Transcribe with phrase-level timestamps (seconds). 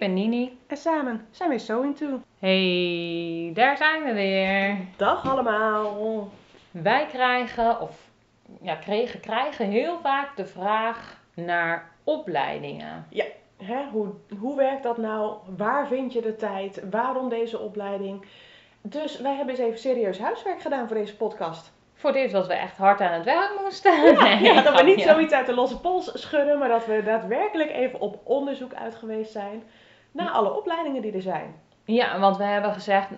[0.00, 0.58] ben Nini.
[0.66, 2.20] en samen zijn we So Into.
[2.38, 4.76] Hey, daar zijn we weer.
[4.96, 6.28] Dag allemaal.
[6.70, 8.08] Wij krijgen, of
[8.62, 13.06] ja, kregen, krijgen heel vaak de vraag naar opleidingen.
[13.56, 15.36] Hè, hoe, hoe werkt dat nou?
[15.56, 16.82] Waar vind je de tijd?
[16.90, 18.24] Waarom deze opleiding?
[18.82, 21.72] Dus wij hebben eens even serieus huiswerk gedaan voor deze podcast.
[21.94, 24.02] Voor dit dat we echt hard aan het werk moesten.
[24.02, 27.02] Ja, Nee, ja, dat we niet zoiets uit de losse pols schudden, maar dat we
[27.02, 29.62] daadwerkelijk even op onderzoek uit geweest zijn
[30.12, 31.54] naar alle opleidingen die er zijn.
[31.84, 33.08] Ja, want we hebben gezegd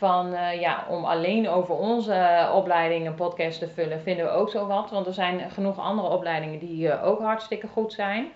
[0.00, 4.30] van eh, ja, om alleen over onze eh, opleiding een podcast te vullen, vinden we
[4.30, 4.90] ook zo wat.
[4.90, 8.28] Want er zijn genoeg andere opleidingen die eh, ook hartstikke goed zijn.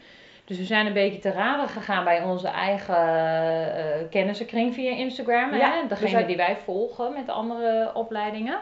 [0.44, 5.54] Dus we zijn een beetje te raden gegaan bij onze eigen kennissenkring via Instagram.
[5.54, 5.82] Ja, hè?
[5.82, 8.58] we Degene die wij volgen met andere opleidingen.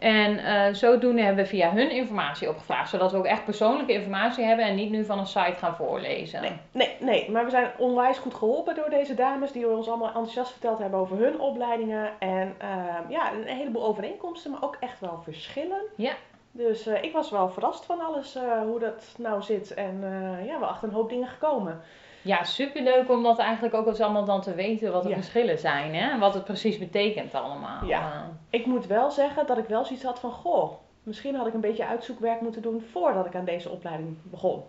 [0.00, 2.90] En eh, zodoende hebben we via hun informatie opgevraagd.
[2.90, 6.40] Zodat we ook echt persoonlijke informatie hebben en niet nu van een site gaan voorlezen.
[6.40, 10.06] Nee, nee, nee, maar we zijn onwijs goed geholpen door deze dames die ons allemaal
[10.06, 12.10] enthousiast verteld hebben over hun opleidingen.
[12.18, 15.80] En ehm, ja, een heleboel overeenkomsten, maar ook echt wel verschillen.
[15.94, 16.12] Ja.
[16.52, 19.74] Dus eh, ik was wel verrast van alles, eh, hoe dat nou zit.
[19.74, 20.00] En
[20.46, 21.80] ja, wel achter een hoop dingen gekomen.
[22.22, 25.14] Ja, superleuk om dat eigenlijk ook eens allemaal dan te weten wat de Ja.
[25.14, 25.94] verschillen zijn.
[25.94, 26.10] Hè?
[26.10, 27.84] En wat het precies betekent allemaal.
[27.84, 28.30] Ja.
[28.50, 31.60] Ik moet wel zeggen dat ik wel zoiets had van, goh, misschien had ik een
[31.60, 34.62] beetje uitzoekwerk moeten doen voordat ik aan deze opleiding begon.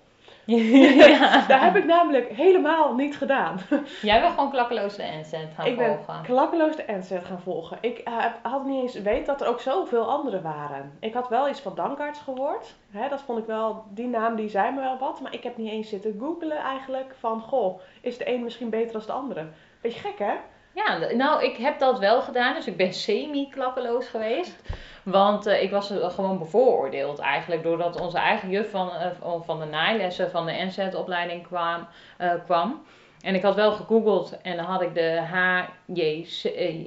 [0.46, 1.46] Ja.
[1.48, 3.60] Daar heb ik namelijk helemaal niet gedaan.
[4.02, 6.24] Jij wil gewoon klakkeloos de NZ gaan ik ben volgen.
[6.24, 7.78] klakkeloos de NZ gaan volgen.
[7.82, 8.08] Ik
[8.42, 10.98] had niet eens weet dat er ook zoveel andere waren.
[11.00, 12.76] Ik had wel iets van dankaarts gehoord.
[12.92, 15.22] Hè, dat vond ik wel, die naam die zei me wel wat.
[15.22, 18.92] Maar ik heb niet eens zitten googlen eigenlijk van, goh, is de een misschien beter
[18.92, 19.48] dan de andere?
[19.82, 20.34] Beetje gek hè?
[20.74, 22.54] Ja, nou, ik heb dat wel gedaan.
[22.54, 24.62] Dus ik ben semi-klakkeloos geweest.
[25.04, 27.64] Want eh, ik was gewoon bevooroordeeld eigenlijk.
[27.64, 29.08] Doordat onze eigen juf van, eh,
[29.42, 32.82] van de naailessen van de NZ-opleiding kwam, eh, kwam.
[33.22, 36.44] En ik had wel gegoogeld en dan had ik de HJC,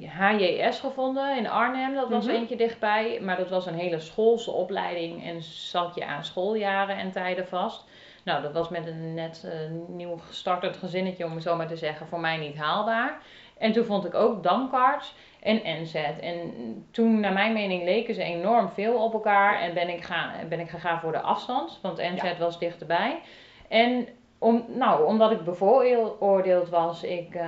[0.07, 1.95] HJS gevonden in Arnhem.
[1.95, 2.35] Dat was Mhm.
[2.35, 3.19] eentje dichtbij.
[3.21, 7.83] Maar dat was een hele schoolse opleiding en zat je aan schooljaren en tijden vast.
[8.23, 9.47] Nou, dat was met een net
[9.87, 13.17] nieuw gestarterd gezinnetje, om het zo maar te zeggen, voor mij niet haalbaar.
[13.57, 15.93] En toen vond ik ook Damkarts en NZ.
[16.21, 16.37] En
[16.91, 19.59] toen, naar mijn mening, leken ze enorm veel op elkaar.
[19.59, 22.37] En ben ik, gaan, ben ik gegaan voor de afstand, want NZ Ja.
[22.39, 23.19] was dichterbij.
[23.67, 24.07] En
[24.39, 27.35] om, nou, omdat ik bevooroordeeld was, ik...
[27.35, 27.43] eh,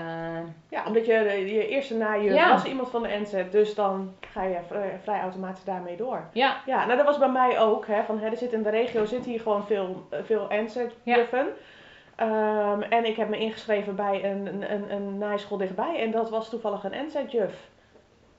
[0.70, 2.50] Ja, omdat je de- je eerste najuf Ja.
[2.52, 3.44] was iemand van de NZ.
[3.52, 6.24] Dus dan ga je vrij, vrij automatisch daarmee door.
[6.34, 7.88] ja, Ja, nou dat was bij mij ook.
[7.88, 11.48] Hè, van, hè, er zit in de regio zitten hier gewoon veel, eh, veel NZ-juffen.
[12.18, 16.00] Ehm, en ik heb me ingeschreven bij een, een, een, naaischool dichtbij.
[16.00, 17.70] En dat was toevallig een NZ-juf.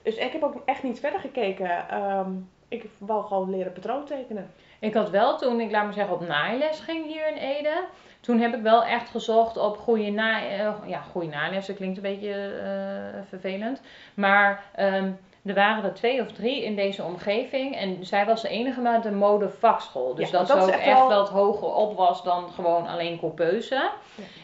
[0.03, 1.89] Dus ik heb ook echt niet verder gekeken.
[1.89, 2.31] Ehm,
[2.67, 4.51] ik wou gewoon leren patroon tekenen.
[4.79, 7.83] Ik had wel toen ik, laat maar zeggen, op naailes ging hier in Ede.
[8.19, 10.59] Toen heb ik wel echt gezocht op goede naai...
[10.59, 13.81] eh, ja, goede naailessen klinkt een beetje eh, vervelend.
[14.13, 15.11] Maar ehm,
[15.49, 17.75] er waren er twee of drie in deze omgeving.
[17.75, 20.15] En zij was de enige met een modevakschool.
[20.15, 23.75] Dus Ja, dat, dat ook echt wel- het hoger op was dan gewoon alleen coupeuse.
[23.75, 23.91] Ja.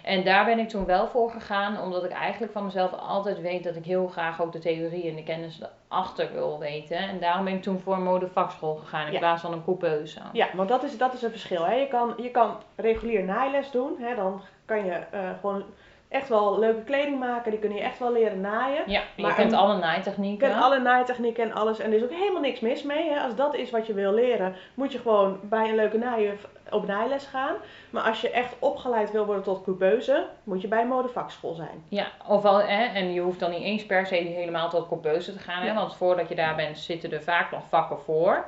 [0.03, 1.81] En daar ben ik toen wel voor gegaan.
[1.81, 5.15] Omdat ik eigenlijk van mezelf altijd weet dat ik heel graag ook de theorie en
[5.15, 6.97] de kennis erachter wil weten.
[6.97, 9.19] En daarom ben ik toen voor een modevakschool gegaan in Ja.
[9.19, 10.19] plaats van een coupeuse.
[10.33, 11.65] Ja, want dat is, dat is een verschil.
[11.65, 11.73] Hè.
[11.73, 13.95] Je, kan, je kan regulier naailes doen.
[13.99, 14.15] Hè.
[14.15, 15.63] Dan kan je eh, gewoon
[16.09, 17.51] echt wel leuke kleding maken.
[17.51, 18.83] Die kun je echt wel leren naaien.
[18.85, 20.47] Ja, je Maar kent een- alle Je naaitechnieken.
[20.49, 21.79] kent alle naaitechnieken en alles.
[21.79, 23.09] En er is ook helemaal niks mis mee.
[23.09, 23.19] Hè.
[23.19, 26.87] Als dat is wat je wil leren, moet je gewoon bij een leuke naaijuf op
[26.87, 27.55] naailes gaan.
[27.89, 31.83] Maar als je echt opgeleid wil worden tot coupeuse, moet je bij een modevakschool zijn.
[31.89, 35.39] Ja, ofwel, hè, en je hoeft dan niet eens per se helemaal tot coupeuse te
[35.39, 35.61] gaan.
[35.61, 35.73] Hè, Ja.
[35.73, 38.45] want voordat je daar bent zitten er vaak nog vakken voor.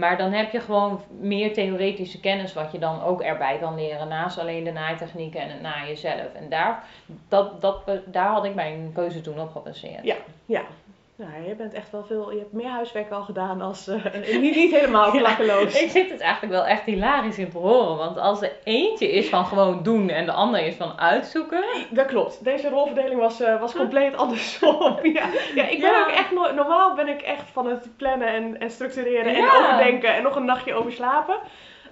[0.00, 4.08] Maar dan heb je gewoon meer theoretische kennis wat je dan ook erbij kan leren.
[4.08, 6.32] Naast alleen de naaitechnieken en het naaien zelf.
[6.34, 6.84] En daar,
[7.28, 10.04] dat, dat, daar had ik mijn keuze toen op gebaseerd.
[10.04, 10.16] Ja.
[10.46, 10.62] Ja.
[11.20, 12.32] Nou, je bent echt wel veel.
[12.32, 13.88] Je hebt meer huiswerk al gedaan als.
[13.88, 14.04] eh,
[14.40, 15.80] niet, niet helemaal klakkeloos.
[15.82, 17.96] Ik vind het eigenlijk wel echt hilarisch in te horen.
[17.96, 21.64] Want als er eentje is van gewoon doen en de ander is van uitzoeken.
[21.90, 22.44] Dat klopt.
[22.44, 24.98] Deze rolverdeling was, eh, was compleet andersom.
[25.18, 25.26] ja.
[25.54, 26.00] ja, ik ben Ja.
[26.00, 30.14] ook echt no- normaal ben ik echt van het plannen en, en structureren en overdenken
[30.14, 30.92] en nog een nachtje over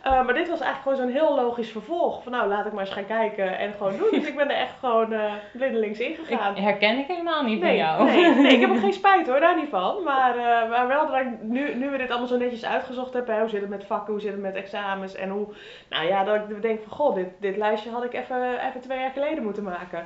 [0.03, 2.23] Eh, maar dit was eigenlijk gewoon zo'n heel logisch vervolg.
[2.23, 4.09] Van nou, laat ik maar eens gaan kijken en gewoon doen.
[4.21, 6.57] Dus ik ben er echt gewoon eh blindelings Ik ingegaan.
[6.57, 8.05] herken ik helemaal niet Nee, van jou.
[8.05, 10.03] nee, nee, ik heb ook geen spijt hoor, daar niet van.
[10.03, 13.35] Maar, eh, maar wel dat ik nu, nu we dit allemaal zo netjes uitgezocht hebben,
[13.35, 15.47] hè, hoe zit het met vakken, hoe zit het met examens en hoe,
[15.89, 18.99] nou ja, dat ik denk van goh, dit, dit lijstje had ik even, even twee
[19.01, 20.05] jaar geleden moeten maken.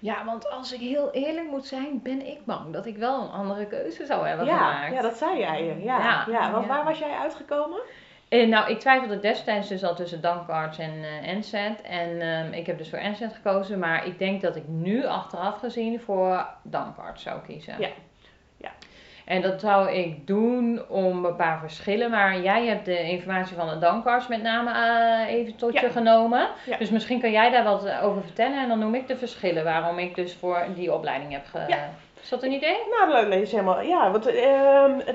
[0.00, 3.30] Ja, want als ik heel eerlijk moet zijn, ben ik bang dat ik wel een
[3.30, 4.94] andere keuze zou hebben Ja, gemaakt.
[4.94, 5.76] ja, dat zei jij.
[5.82, 7.78] Ja, ja, Ja, want waar was jij uitgekomen?
[8.28, 11.82] Eh, nou, ik twijfelde destijds dus al tussen Dankarts en uh, Enset.
[11.82, 13.78] En ehm, ik heb dus voor Enset gekozen.
[13.78, 17.74] Maar ik denk dat ik nu achteraf gezien voor Dankarts zou kiezen.
[17.78, 17.88] Ja.
[18.56, 18.70] ja.
[19.24, 22.10] En dat zou ik doen om een paar verschillen.
[22.10, 26.48] Maar jij hebt de informatie van de Dankarts met name uh, even tot je genomen.
[26.66, 26.76] Ja.
[26.76, 28.62] Dus misschien kan jij daar wat over vertellen.
[28.62, 31.76] En dan noem ik de verschillen waarom ik dus voor die opleiding heb ge
[32.28, 32.76] is dat een idee?
[32.90, 33.80] Nou, dat lees helemaal.
[33.80, 34.34] Ja, want uh,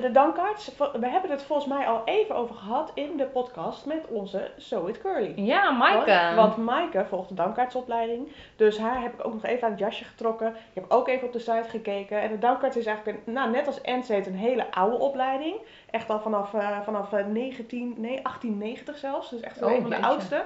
[0.00, 4.06] de dankaarts, we hebben het volgens mij al even over gehad in de podcast met
[4.08, 5.32] onze So It Curly.
[5.36, 6.34] Ja, Maaike.
[6.34, 8.32] Want, want Maaike volgt de dankaartsopleiding.
[8.56, 10.48] Dus haar heb ik ook nog even aan het jasje getrokken.
[10.48, 12.20] Ik heb ook even op de site gekeken.
[12.20, 15.56] En de dankaarts is eigenlijk, een, nou, net als NCET, een hele oude opleiding.
[15.90, 19.30] Echt al vanaf, uh, vanaf 19, eh, nee, 1890 zelfs.
[19.30, 20.44] Dus echt wel oh, een van de oudste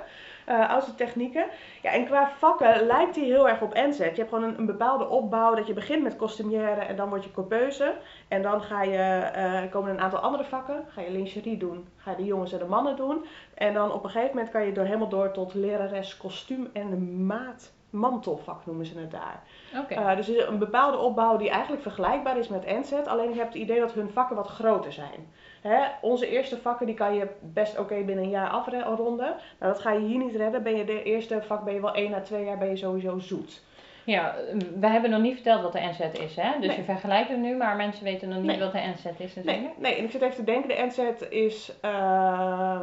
[0.49, 1.47] uh, oudste technieken.
[1.83, 3.99] Ja, en qua vakken lijkt die heel erg op NZ.
[3.99, 7.25] Je hebt gewoon een, een, bepaalde opbouw dat je begint met costumière en dan word
[7.25, 7.95] je coupeuse.
[8.29, 10.85] En dan ga je, uh, komen een aantal andere vakken.
[10.89, 13.25] Ga je lingerie doen, ga je de jongens en de mannen doen.
[13.55, 17.27] En dan op een gegeven moment kan je door, helemaal door tot lerares kostuum en
[17.27, 19.43] maat mantelvak noemen ze het daar.
[19.83, 20.11] Okay.
[20.11, 22.93] Uh, dus is een bepaalde opbouw die eigenlijk vergelijkbaar is met NZ.
[22.93, 25.33] Alleen je hebt het idee dat hun vakken wat groter zijn.
[25.61, 29.35] Hè, onze eerste vakken die kan je best oké binnen een jaar afronden.
[29.59, 30.63] Nou, dat ga je hier niet redden.
[30.63, 33.19] Ben je de eerste vak ben je wel één à twee jaar ben je sowieso
[33.19, 33.67] zoet.
[34.05, 34.35] Ja,
[34.81, 36.61] we hebben nog niet verteld wat de NZ is, hè?
[36.61, 39.71] Dus je vergelijkt het nu, maar mensen weten nog niet wat de NZ is Nee,
[39.79, 42.81] nee, en ik zit even te denken, de NZ is, uh,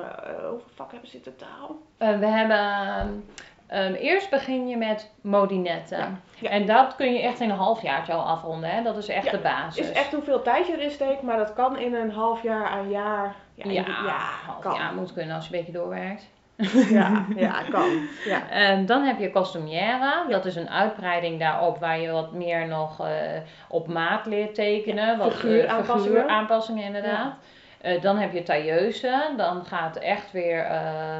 [0.49, 1.75] hoeveel vakken hebben ze in totaal?
[1.99, 3.23] Uh, we hebben
[3.73, 6.21] Um, eerst begin je met modinetten.
[6.41, 8.69] En dat kun je echt in een half jaar al afronden.
[8.69, 8.83] Hè?
[8.83, 9.89] Dat is echt de basis.
[9.89, 12.89] is echt hoeveel tijd je erin steekt, maar dat kan in een half jaar, een
[12.89, 13.35] jaar.
[13.53, 13.83] Ja, ja,
[14.45, 14.73] half kan.
[14.73, 16.29] jaar moet kunnen als je een beetje doorwerkt.
[16.89, 18.07] ja, ja, kan.
[18.25, 18.71] Ja.
[18.71, 20.25] Um, dan heb je costumière.
[20.29, 23.07] Dat is een uitbreiding daarop waar je wat meer nog uh,
[23.67, 25.17] op maat leert tekenen.
[25.17, 26.25] Wat figuuraanpassingen.
[26.25, 27.33] Uh, aanpassingen inderdaad.
[27.85, 29.33] Uh, dan heb je tailleuse.
[29.37, 31.17] Dan gaat echt weer uh,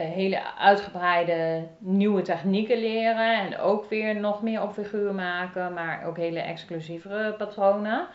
[0.00, 3.40] hele uitgebreide nieuwe technieken leren.
[3.40, 8.06] En ook weer nog meer op figuur maken, maar ook hele exclusievere patronen.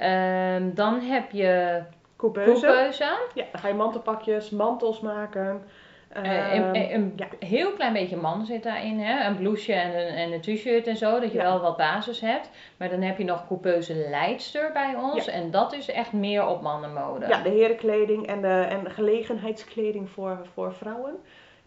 [0.00, 1.82] Uh, dan heb je
[2.16, 2.92] coupeuse.
[3.34, 5.64] Ja, dan ga je mantelpakjes, mantels maken.
[6.22, 7.26] Uh, een, een ja.
[7.38, 9.00] heel klein beetje man zit daarin.
[9.00, 9.26] Hè?
[9.26, 11.20] Een blouseje en een, en een t-shirt en zo.
[11.20, 12.50] Dat je wel wat basis hebt.
[12.76, 15.26] Maar dan heb je nog coupeuse leidster bij ons.
[15.26, 17.26] En dat is echt meer op mannenmode.
[17.28, 21.16] Ja, de herenkleding en de, en gelegenheidskleding voor, voor vrouwen.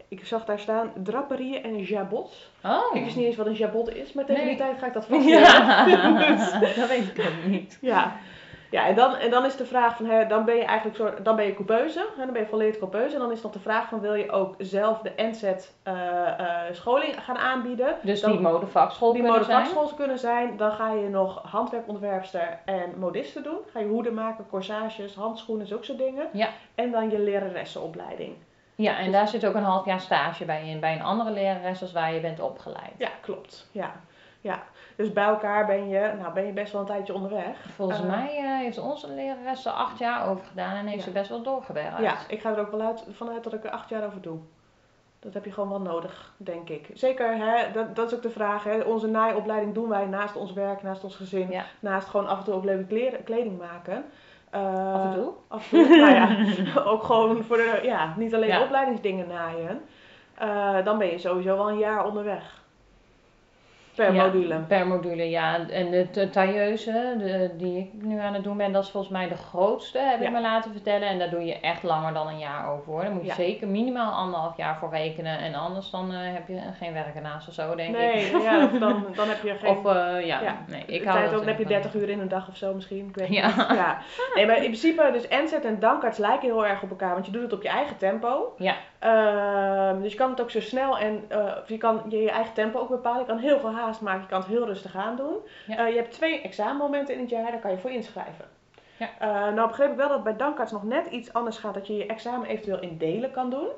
[0.08, 2.50] Ik zag daar staan draperieën en jabots.
[2.64, 2.94] Oh.
[2.94, 5.06] Ik wist niet eens wat een jabot is, maar tegen die tijd ga ik dat
[5.10, 5.84] vast Ja,
[6.76, 7.78] dat weet ik ook niet.
[7.80, 8.16] Ja,
[8.70, 11.24] ja, en dan, en dan is de vraag van, hè, dan ben je eigenlijk soort,
[11.24, 13.14] dan ben je coupeuse, hè, dan ben je volledig coupeuse.
[13.14, 15.52] En dan is nog de vraag van, wil je ook zelf de NZ uh,
[15.84, 17.96] uh, scholing gaan aanbieden?
[18.02, 20.56] Dus dan, die modevakschool die kunnen modevakschool kunnen zijn.
[20.56, 23.58] Dan ga je nog handwerkontwerpster en modisten doen.
[23.72, 26.28] Ga je hoeden maken, corsages, handschoenen, zulke soort dingen.
[26.32, 26.48] Ja.
[26.74, 28.36] En dan je leraressenopleiding.
[28.74, 31.30] Ja, en dus, daar zit ook een half jaar stage bij in, bij een andere
[31.30, 32.92] lerares als waar je bent opgeleid.
[32.98, 33.68] Ja, klopt.
[33.72, 33.92] Ja.
[34.40, 34.62] Ja,
[34.98, 37.56] dus bij elkaar ben je, nou ben je best wel een tijdje onderweg.
[37.74, 41.04] Volgens uh, mij uh, heeft onze lerares er acht jaar over gedaan en heeft ja.
[41.04, 41.98] ze best wel doorgewerkt.
[41.98, 44.38] Ja, ik ga er ook wel uit, vanuit dat ik er acht jaar over doe.
[45.18, 46.90] Dat heb je gewoon wel nodig, denk ik.
[46.94, 48.64] Zeker, hè, dat, dat is ook de vraag.
[48.64, 48.80] Hè.
[48.80, 51.64] Onze naaiopleiding doen wij naast ons werk, naast ons gezin, ja.
[51.80, 54.04] naast gewoon af en toe ook leuke kleding maken.
[54.54, 55.32] Uh, af en toe?
[55.48, 56.36] Af en toe, nou ja,
[56.92, 58.62] ook gewoon voor de, ja, niet alleen ja.
[58.62, 59.80] opleidingsdingen naaien.
[60.84, 62.66] dan ben je sowieso wel een jaar onderweg.
[63.98, 64.54] Per ja, module.
[64.54, 65.68] Per module, ja.
[65.68, 69.12] En de, de tailleuse, de, die ik nu aan het doen ben, dat is volgens
[69.12, 70.26] mij de grootste, heb ja.
[70.26, 71.08] ik me laten vertellen.
[71.08, 73.02] En daar doe je echt langer dan een jaar over hoor.
[73.02, 73.34] Daar moet je ja.
[73.34, 75.38] zeker minimaal anderhalf jaar voor rekenen.
[75.38, 78.32] En anders dan uh, heb je geen werk ernaast of zo, denk nee, ik.
[78.32, 79.70] Nee, ja, dan, dan heb je geen...
[79.76, 82.28] Of, uh, ja, nee, ik hou Tijd ook, dan heb je 30 uur in een
[82.28, 83.06] dag of zo misschien.
[83.08, 83.46] Ik weet ja.
[83.46, 83.56] Niet.
[83.56, 83.98] ja.
[84.34, 87.32] Nee, maar in principe, dus NZ en Dankarts lijken heel erg op elkaar, want je
[87.32, 88.54] doet het op je eigen tempo.
[88.56, 88.74] Ja.
[89.04, 92.54] Uh, dus je kan het ook zo snel en uh, je kan je, je eigen
[92.54, 93.20] tempo ook bepalen.
[93.20, 95.36] Je kan heel veel haast maken, je kan het heel rustig aan doen.
[95.66, 95.86] Ja.
[95.86, 98.44] Uh, je hebt twee examenmomenten in het jaar, daar kan je voor inschrijven.
[98.96, 99.08] Ja.
[99.22, 101.96] Uh, nou begreep ik wel dat bij Dankarts nog net iets anders gaat, dat je
[101.96, 103.68] je examen eventueel in delen kan doen.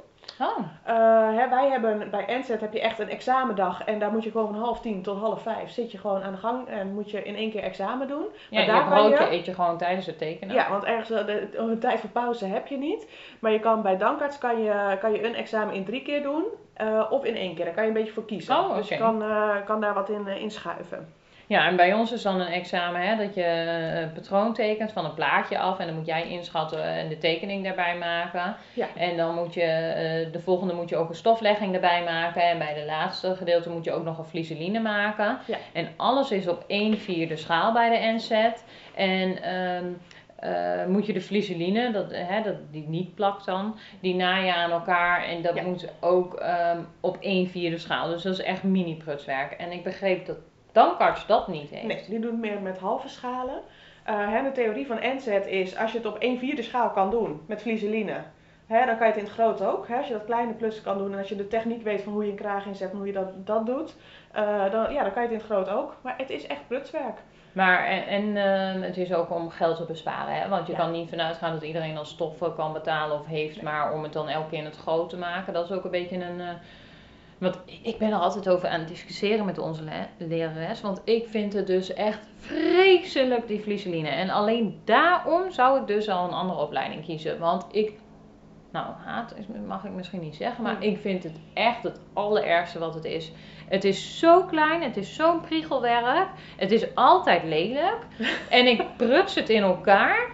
[0.41, 0.59] Oh.
[0.59, 4.31] Uh, hè, wij hebben bij NZ heb je echt een examendag en daar moet je
[4.31, 7.11] gewoon van half tien tot half vijf zit je gewoon aan de gang en moet
[7.11, 8.25] je in één keer examen doen.
[8.51, 10.55] Ja, maar daar je broodje je, eet je gewoon tijdens het tekenen.
[10.55, 13.09] Ja, want ergens de, de, tijd voor pauze heb je niet.
[13.39, 16.45] Maar je kan bij Dankarts kan je, kan je een examen in drie keer doen
[16.83, 17.65] uh, of in één keer.
[17.65, 18.57] Daar kan je een beetje voor kiezen.
[18.57, 18.77] Oh, okay.
[18.77, 21.15] Dus je kan, uh, kan daar wat in inschuiven.
[21.51, 23.45] Ja, en bij ons is dan een examen hè, dat je
[24.03, 27.65] een patroon tekent van een plaatje af en dan moet jij inschatten en de tekening
[27.65, 28.57] daarbij maken.
[28.75, 28.87] Ja.
[28.97, 29.61] En dan moet je,
[30.27, 33.71] uh, de volgende moet je ook een stoflegging erbij maken en bij de laatste gedeelte
[33.71, 35.39] moet je ook nog een vliseline maken.
[35.47, 35.57] Ja.
[35.73, 38.31] En alles is op 1 vierde schaal bij de NZ.
[38.95, 40.01] En um,
[40.37, 44.55] eh, moet je de vliseline, dat, hè, dat, die niet plakt dan, die naai je
[44.55, 45.63] aan elkaar en dat Ja.
[45.63, 48.09] moet ook ehm, op 1 vierde schaal.
[48.09, 49.53] Dus dat is echt mini prutswerk.
[49.53, 50.37] En ik begreep dat
[50.73, 51.87] Dankarts dat niet heeft.
[51.87, 53.61] Nee, die doen meer met halve schalen.
[54.03, 57.43] Hè, de theorie van NZ is, als je het op 1 vierde schaal kan doen
[57.47, 58.17] met vliseline,
[58.67, 59.89] hè, dan kan je het in het groot ook.
[59.89, 62.13] Hè, als je dat kleine plus kan doen en als je de techniek weet van
[62.13, 63.97] hoe je een kraag inzet en hoe je dat, dat doet,
[64.33, 65.97] eh, dan, ja, dan kan je het in het groot ook.
[66.03, 67.19] Maar het is echt prutswerk.
[67.53, 70.49] Maar en, en eh, het is ook om geld te besparen, hè?
[70.49, 70.79] want je Ja.
[70.79, 73.65] kan niet vanuit gaan dat iedereen dan stoffen kan betalen of heeft, Nee.
[73.65, 75.91] maar om het dan elke keer in het groot te maken, dat is ook een
[75.91, 76.41] beetje een.
[77.41, 81.29] Want ik ben er altijd over aan het discussiëren met onze le- lerares, want ik
[81.29, 84.09] vind het dus echt vreselijk die vliseline.
[84.09, 87.93] En alleen daarom zou ik dus al een andere opleiding kiezen, want ik.
[88.73, 92.79] Nou, haat is, mag ik misschien niet zeggen, maar ik vind het echt het allerergste
[92.79, 93.33] wat het is.
[93.69, 96.29] Het is zo klein, het is zo'n priegelwerk.
[96.57, 97.99] Het is altijd lelijk.
[98.49, 100.31] En ik pruts het in elkaar.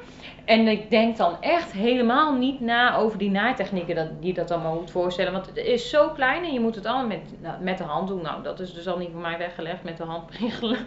[0.46, 4.74] En ik denk dan echt helemaal niet na over die naaitechnieken dat, die dat allemaal
[4.74, 5.32] moet voorstellen.
[5.32, 8.08] Want het is zo klein en je moet het allemaal met, nou, met de hand
[8.08, 8.22] doen.
[8.22, 10.78] Nou, dat is dus al niet voor mij weggelegd met de hand priegelen.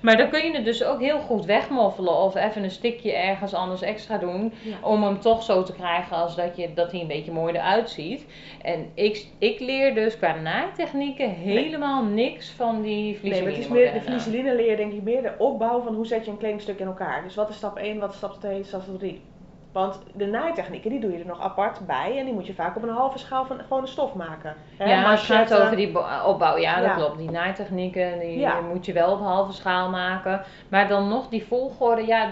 [0.00, 3.54] Maar dan kun je het dus ook heel goed wegmoffelen of even een stikje ergens
[3.54, 4.52] anders extra doen.
[4.62, 4.76] Ja.
[4.82, 7.90] Om hem toch zo te krijgen als dat, je, dat hij een beetje mooi eruit
[7.90, 8.26] ziet.
[8.62, 13.52] En ik, ik leer dus qua naaitechnieken helemaal niks van die Nee, vlieselijnen.
[13.52, 16.24] maar het is meer, de vliseline leer denk ik meer de opbouw van hoe zet
[16.24, 17.22] je een kledingstuk in elkaar.
[17.22, 19.20] Dus wat is stap 1, wat is stap 2, stap 3.
[19.72, 22.76] Want de naaitechnieken die doe je er nog apart bij en die moet je vaak
[22.76, 24.54] op een halve schaal van gewoon een stof maken.
[24.76, 26.94] Hè, Ja, als het gaat over die bo- opbouw, ja, dat Ja.
[26.94, 27.18] klopt.
[27.18, 28.60] Die naaitechnieken, die Ja.
[28.60, 30.42] moet je wel op halve schaal maken.
[30.68, 32.28] Maar dan nog die volgorde, ja,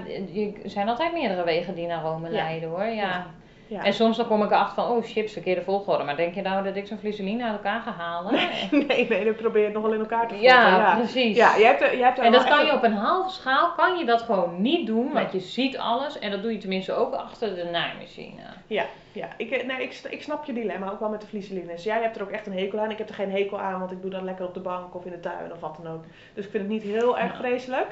[0.65, 2.85] er zijn altijd meerdere wegen die naar Rome leiden hoor.
[2.85, 3.27] Ja.
[3.69, 3.77] Ja.
[3.79, 3.85] Ja.
[3.85, 6.05] En soms dan kom ik erachter van, oh shit, verkeerde volgorde.
[6.05, 8.33] Maar denk je nou dat ik zo'n vliseline uit elkaar ga halen?
[8.71, 10.95] Nee, nee, dan probeer je het nog wel in elkaar te Ja, vatten, ja.
[10.97, 11.37] precies.
[11.37, 13.73] Ja, je hebt er, je hebt er En dat kan je op een halve schaal,
[13.77, 16.19] kan je dat gewoon niet doen, want je ziet alles.
[16.19, 18.43] En dat doe je tenminste ook achter de naaimachine.
[18.67, 19.29] Ja, ja.
[19.37, 21.85] Ik, eh, nee, ik, ik snap je dilemma ook wel met de vlieselines.
[21.85, 22.91] Jij hebt er ook echt een hekel aan.
[22.91, 25.05] Ik heb er geen hekel aan, want ik doe dat lekker op de bank of
[25.05, 26.05] in de tuin of wat dan ook.
[26.35, 27.39] Dus ik vind het niet heel erg Ja.
[27.39, 27.87] vreselijk.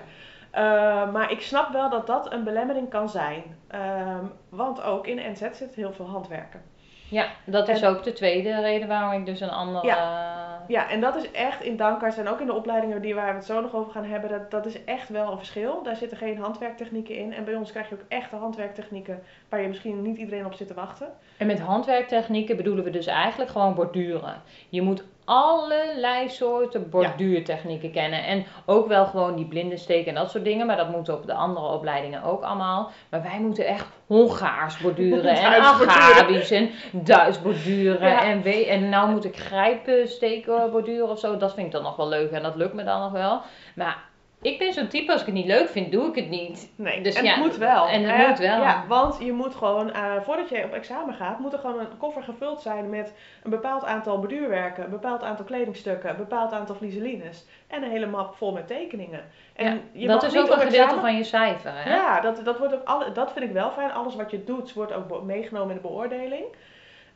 [0.57, 3.43] Eh, maar ik snap wel dat dat een belemmering kan zijn.
[3.69, 6.63] Ehm, want ook in NZ zit heel veel handwerken.
[7.11, 9.87] Ja, dat is En- ook de tweede reden waarom ik dus een andere...
[10.69, 13.35] Ja, en dat is echt in Dankars en ook in de opleidingen die waar we
[13.35, 15.83] het zo nog over gaan hebben, dat, dat is echt wel een verschil.
[15.83, 17.33] Daar zitten geen handwerktechnieken in.
[17.33, 20.67] En bij ons krijg je ook echte handwerktechnieken waar je misschien niet iedereen op zit
[20.67, 21.07] te wachten.
[21.37, 24.43] En met handwerktechnieken bedoelen we dus eigenlijk gewoon borduren.
[24.69, 28.25] Je moet allerlei soorten borduurtechnieken kennen.
[28.25, 30.67] En ook wel gewoon die blinde steken en dat soort dingen.
[30.67, 32.91] Maar dat moet op de andere opleidingen ook allemaal.
[33.11, 35.63] Maar wij moeten echt Hongaars borduren en.
[35.63, 38.09] Arabisch en Duits borduren.
[38.09, 38.25] Ja.
[38.25, 41.37] En, we, en nou moet ik grijpsteken borduren of zo.
[41.37, 43.41] Dat vind ik dan nog wel leuk en dat lukt me dan nog wel.
[43.75, 43.97] Maar
[44.47, 46.73] ik ben zo'n type, als ik het niet leuk vind, doe ik het niet.
[46.77, 47.87] Nee, Dus en ja, het moet wel.
[47.89, 48.29] en het hè?
[48.29, 48.61] moet wel.
[48.61, 51.97] Ja, want je moet gewoon, eh, voordat je op examen gaat, moet er gewoon een
[51.99, 53.13] koffer gevuld zijn met
[53.43, 58.07] een bepaald aantal borduurwerken, een bepaald aantal kledingstukken, een bepaald aantal vlieselines en een hele
[58.07, 59.21] map vol met tekeningen.
[59.55, 61.73] En Ja, je dat mag is ook een gedeelte examen- van je cijfer.
[61.75, 61.95] Hè?
[61.95, 63.93] Ja, dat, dat, wordt ook alle, dat vind ik wel fijn.
[63.93, 66.45] Alles wat je doet, wordt ook meegenomen in de beoordeling.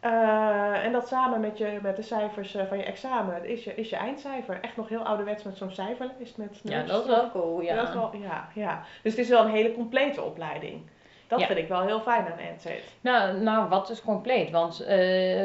[0.00, 3.74] Eh, en dat samen met, je, met de cijfers eh, van je examen is je,
[3.74, 4.58] is je eindcijfer.
[4.60, 6.36] Echt nog heel ouderwets met zo'n cijferlijst.
[6.36, 7.60] Met Ja, dat is wel cool.
[7.60, 7.74] Ja.
[7.74, 8.82] Dat is wel, ja, ja.
[9.02, 10.80] Dus het is wel een hele complete opleiding.
[11.28, 11.46] Dat Ja.
[11.46, 12.66] vind ik wel heel fijn aan NZ.
[13.00, 14.50] Nou, nou, wat is compleet?
[14.50, 14.86] Want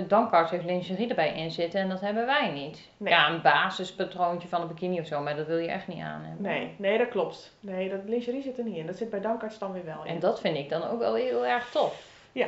[0.07, 2.89] Dankart heeft lingerie erbij in zitten en dat hebben wij niet.
[2.97, 3.13] Nee.
[3.13, 6.21] Ja, een basispatroontje van een bikini of zo, maar dat wil je echt niet aan
[6.23, 6.41] hebben.
[6.41, 7.55] Nee, nee, dat klopt.
[7.59, 8.85] Nee, dat lingerie zit er niet in.
[8.85, 10.09] Dat zit bij Dankarts dan weer wel in.
[10.13, 12.03] En dat vind ik dan ook wel heel erg tof.
[12.31, 12.47] Ja.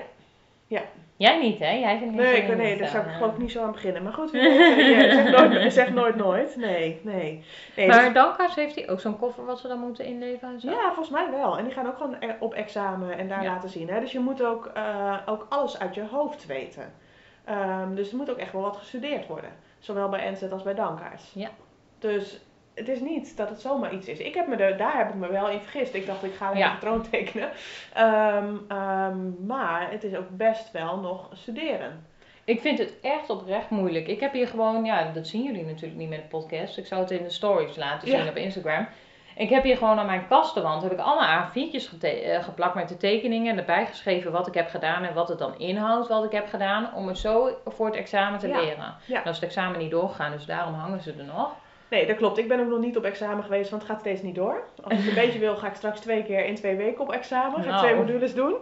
[0.68, 0.82] Ja.
[1.18, 1.72] Jij niet, hè?
[1.72, 3.72] Jij vindt Nee, lingerie ik, nee niet daar zou ik geloof ik niet zo aan
[3.72, 4.04] beginnen.
[4.04, 6.56] Maar goed, ja, zeg, nooit, zeg nooit nooit.
[6.56, 7.44] Nee, nee.
[7.76, 10.70] nee Maar dus- heeft hij ook zo'n koffer wat ze dan moeten inleveren en zo?
[10.70, 11.58] ja, volgens mij wel.
[11.58, 13.52] En die gaan ook gewoon op examen en daar Ja.
[13.52, 13.90] laten zien.
[13.90, 14.00] Hè?
[14.00, 16.94] Dus je moet ook, eh, ook alles uit je hoofd weten.
[17.46, 19.50] Ehm, dus er moet ook echt wel wat gestudeerd worden.
[19.80, 21.32] Zowel bij NZ als bij Dankaars.
[21.34, 21.50] Ja.
[22.00, 22.42] Dus
[22.78, 24.20] het is niet dat het zomaar iets is.
[24.20, 25.94] Ik heb me daar heb ik me wel in vergist.
[25.94, 26.66] Ik dacht, ik ga even Ja.
[26.72, 27.50] een patroon tekenen.
[27.94, 32.06] Ehm, ehm, maar het is ook best wel nog studeren.
[32.44, 34.08] Ik vind het echt oprecht moeilijk.
[34.08, 36.78] Ik heb hier gewoon, ja, dat zien jullie natuurlijk niet met de podcast.
[36.78, 38.30] Ik zou het in de stories laten zien Ja.
[38.30, 38.88] op Instagram.
[39.36, 42.90] Ik heb hier gewoon aan mijn kastenwand heb ik allemaal A4'tjes gete- eh, geplakt met
[42.90, 46.24] de tekeningen en erbij geschreven wat ik heb gedaan en wat het dan inhoudt wat
[46.24, 46.94] ik heb gedaan.
[46.94, 48.60] Om het zo voor het examen te Ja.
[48.62, 48.96] leren.
[49.06, 49.22] Ja.
[49.24, 51.52] Dan is het examen niet doorgegaan, dus daarom hangen ze er nog.
[51.90, 52.38] Nee, dat klopt.
[52.38, 54.64] Ik ben ook nog niet op examen geweest, want het gaat steeds niet door.
[54.84, 57.12] Als ik het een beetje wil, ga ik straks twee keer in twee weken op
[57.12, 57.54] examen.
[57.56, 57.80] Ga ik Nou.
[57.80, 58.56] twee modules doen.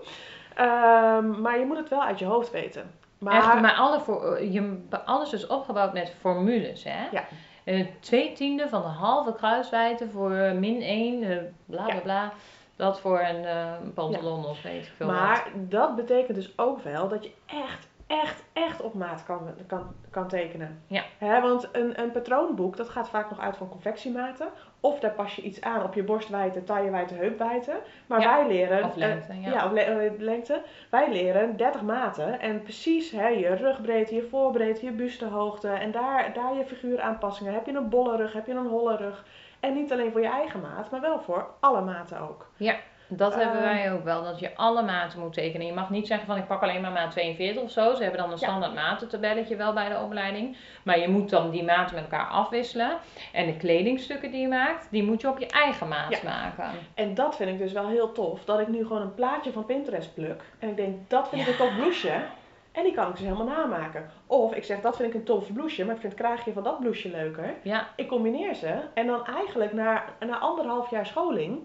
[0.55, 2.91] Ehm, maar je moet het wel uit je hoofd weten.
[3.17, 7.07] Maar, Echt, maar alle voor, je, alles is opgebouwd met formules, hè?
[7.11, 7.23] Ja.
[7.63, 10.29] Eh, twee tiende van de halve kruiswijte voor
[10.59, 11.99] min 1, eh, bla bla Ja.
[11.99, 12.31] bla.
[12.75, 13.45] dat voor een
[13.93, 18.43] pantalon of weet ik veel Maar dat betekent dus ook wel dat je echt, echt,
[18.53, 20.83] echt op maat kan, kan, kan tekenen.
[20.87, 21.03] Ja.
[21.41, 24.47] Want een, een patroonboek, dat gaat vaak nog uit van confectiematen.
[24.79, 27.81] Of daar pas je iets aan op je borstwijdte, taillewijdte, heupwijdte.
[28.07, 28.83] Maar wij leren...
[28.83, 29.49] Of lengte, ja.
[29.49, 30.61] ja of le lengte.
[30.89, 32.39] Wij leren 30 maten.
[32.39, 35.69] En precies hè, je rugbreedte, je voorbreedte, je bustehoogte.
[35.69, 37.53] En daar, daar je figuuraanpassingen.
[37.53, 39.25] Heb je een bolle rug, heb je een holle rug.
[39.59, 42.49] En niet alleen voor je eigen maat, maar wel voor alle maten ook.
[42.57, 42.75] Ja,
[43.07, 44.23] dat hebben ehm, wij ook wel.
[44.23, 45.67] Dat je alle maten moet tekenen.
[45.67, 47.93] Je mag niet zeggen van ik pak alleen maar maat 42 of zo.
[47.93, 48.81] Ze hebben dan een standaard ja.
[48.81, 50.57] matentabelletje wel bij de opleiding.
[50.83, 52.97] Maar je moet dan die maten met elkaar afwisselen.
[53.31, 56.69] En de kledingstukken die je maakt, die moet je op je eigen maat maken.
[56.93, 58.45] En dat vind ik dus wel heel tof.
[58.45, 60.43] Dat ik nu gewoon een plaatje van Pinterest pluk.
[60.59, 62.23] En ik denk, dat vind ik een tof blouseje.
[62.71, 64.09] En die kan ik dus helemaal namaken.
[64.25, 66.63] Of ik zeg, dat vind ik een tof blouseje, maar ik vind het kraagje van
[66.63, 67.53] dat blouseje leuker.
[67.61, 67.87] Ja.
[67.95, 68.79] Ik combineer ze.
[68.93, 71.59] En dan eigenlijk na, na anderhalf jaar scholing...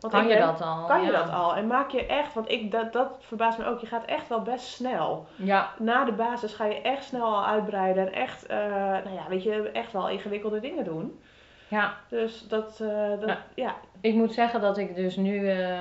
[0.00, 0.84] Want kan je dat al?
[0.86, 1.56] Kan je dat al?
[1.56, 4.42] En maak je echt, want ik, dat, dat verbaast me ook, je gaat echt wel
[4.42, 5.26] best snel.
[5.36, 5.70] Ja.
[5.78, 9.42] Na de basis ga je echt snel al uitbreiden en echt, uh, nou ja, weet
[9.42, 11.20] je, echt wel ingewikkelde dingen doen.
[11.68, 11.94] Ja.
[12.08, 13.74] Dus dat, uh, dat ja.
[14.00, 15.80] Ik moet zeggen dat ik dus nu, uh,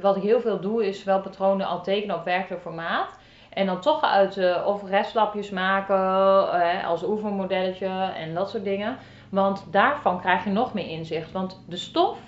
[0.00, 3.18] wat ik heel veel doe, is wel patronen al tekenen op werkelijk formaat.
[3.50, 8.98] En dan toch uit uh, of restlapjes maken als oefenmodelletje en dat soort dingen.
[9.30, 11.32] Want daarvan krijg je nog meer inzicht.
[11.32, 12.18] Want de stof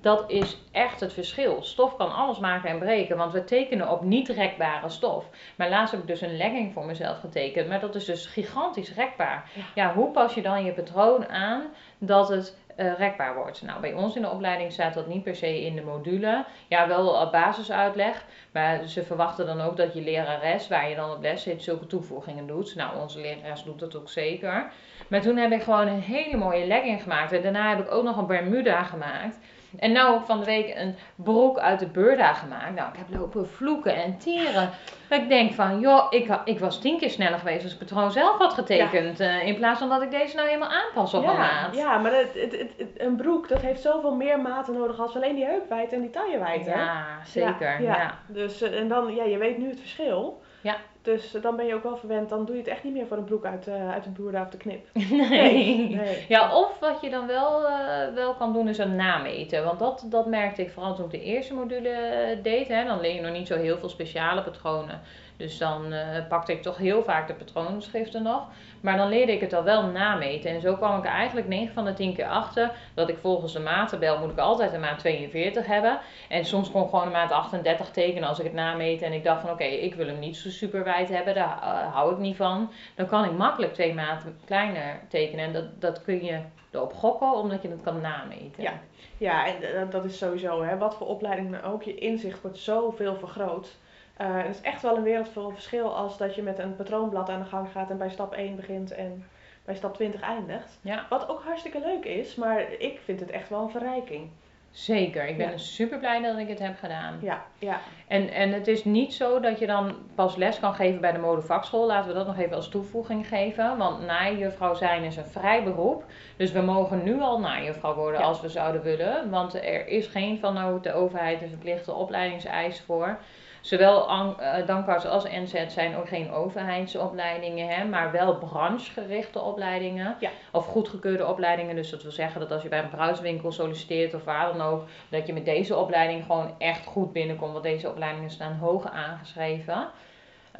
[0.00, 1.62] dat is echt het verschil.
[1.62, 5.24] Stof kan alles maken en breken, want we tekenen op niet rekbare stof.
[5.56, 8.94] Maar laatst heb ik dus een legging voor mezelf getekend, maar dat is dus gigantisch
[8.94, 9.50] rekbaar.
[9.74, 11.62] Ja, hoe pas je dan je patroon aan
[11.98, 13.62] dat het uh, rekbaar wordt?
[13.62, 16.44] Nou, bij ons in de opleiding staat dat niet per se in de module.
[16.68, 21.10] Ja, wel op basisuitleg, maar ze verwachten dan ook dat je lerares, waar je dan
[21.10, 22.74] op les zit, zulke toevoegingen doet.
[22.74, 24.70] Nou, onze lerares doet dat ook zeker.
[25.08, 27.32] Maar toen heb ik gewoon een hele mooie legging gemaakt.
[27.32, 29.38] En daarna heb ik ook nog een Bermuda gemaakt.
[29.78, 32.74] En nou van de week een broek uit de Burda gemaakt.
[32.74, 34.70] Nou, ik heb lopen vloeken en tieren.
[35.08, 38.10] Dat ik denk van, joh, ik, ik was tien keer sneller geweest als ik patroon
[38.10, 39.20] zelf had getekend.
[39.20, 41.74] Uh, in plaats van dat ik deze nou helemaal aanpas op ja, een maat.
[41.74, 45.34] Ja, maar het, het, het, een broek, dat heeft zoveel meer maten nodig als alleen
[45.34, 46.70] die heupwijdte en die taillewijdte.
[46.70, 47.82] Ja, zeker.
[47.82, 48.18] Ja, ja.
[48.26, 50.42] Dus, eh, en dan, ja, je weet nu het verschil.
[50.60, 50.76] Ja.
[51.02, 53.16] Dus dan ben je ook wel verwend, dan doe je het echt niet meer voor
[53.16, 54.86] een broek uit, uh, uit de boerda of de knip.
[55.10, 55.88] Nee.
[55.88, 56.24] nee.
[56.28, 59.64] Ja, of wat je dan wel, uh, wel kan doen is een nameten.
[59.64, 62.68] Want dat, dat merkte ik vooral toen ik de eerste module eh, deed.
[62.68, 62.84] Hè.
[62.84, 65.00] Dan leer je nog niet zo heel veel speciale patronen.
[65.40, 68.46] Dus dan uh, pakte ik toch heel vaak de patroonschriften nog.
[68.80, 70.50] Maar dan leerde ik het al wel nameten.
[70.50, 73.60] En zo kwam ik eigenlijk 9 van de 10 keer achter dat ik volgens de
[73.60, 75.98] maattabel moet ik altijd een maat 42 hebben.
[76.28, 79.02] En soms kon ik gewoon een maat 38 tekenen als ik het nameet.
[79.02, 81.94] En ik dacht van oké, ik wil hem niet zo super wijd hebben, daar uh,
[81.94, 82.70] hou ik niet van.
[82.94, 85.44] Dan kan ik makkelijk twee maten kleiner tekenen.
[85.44, 86.38] En dat, dat kun je
[86.70, 88.62] erop gokken omdat je het kan nameten.
[88.62, 88.72] Ja,
[89.18, 93.76] ja en dat is sowieso, hè, wat voor opleiding ook, je inzicht wordt zoveel vergroot.
[94.20, 97.42] Uh, het is echt wel een wereldvol verschil als dat je met een patroonblad aan
[97.42, 99.24] de gang gaat en bij stap 1 begint en
[99.64, 100.78] bij stap 20 eindigt.
[100.82, 101.06] Ja.
[101.08, 104.30] Wat ook hartstikke leuk is, maar ik vind het echt wel een verrijking.
[104.70, 105.56] Zeker, ik ben ja.
[105.56, 107.18] super blij dat ik het heb gedaan.
[107.20, 107.80] Ja, ja.
[108.08, 111.18] En, en het is niet zo dat je dan pas les kan geven bij de
[111.18, 111.86] modevakschool.
[111.86, 113.76] Laten we dat nog even als toevoeging geven.
[113.76, 116.04] Want naaijuffrouw zijn is een vrij beroep.
[116.36, 118.26] Dus we mogen nu al naaijuffrouw worden ja.
[118.26, 119.30] als we zouden willen.
[119.30, 123.18] Want er is geen van nou, de overheid een verplichte opleidingseis voor.
[123.60, 130.16] Zowel uh, Dankarts als NZ zijn ook geen overheidsopleidingen, hè, maar wel branchegerichte opleidingen.
[130.20, 130.30] Ja.
[130.52, 131.76] Of goedgekeurde opleidingen.
[131.76, 134.84] Dus dat wil zeggen dat als je bij een bruidswinkel solliciteert of waar dan ook,
[135.08, 137.52] dat je met deze opleiding gewoon echt goed binnenkomt.
[137.52, 139.88] Want deze opleidingen staan hoog aangeschreven.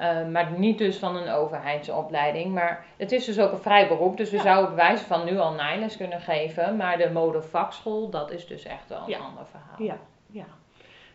[0.00, 2.54] Uh, maar niet dus van een overheidsopleiding.
[2.54, 4.16] Maar het is dus ook een vrij beroep.
[4.16, 4.42] Dus we ja.
[4.42, 6.76] zouden bij wijze van nu al naailes kunnen geven.
[6.76, 9.18] Maar de modevakschool, dat is dus echt wel een ja.
[9.18, 9.82] ander verhaal.
[9.86, 10.44] Ja, ja.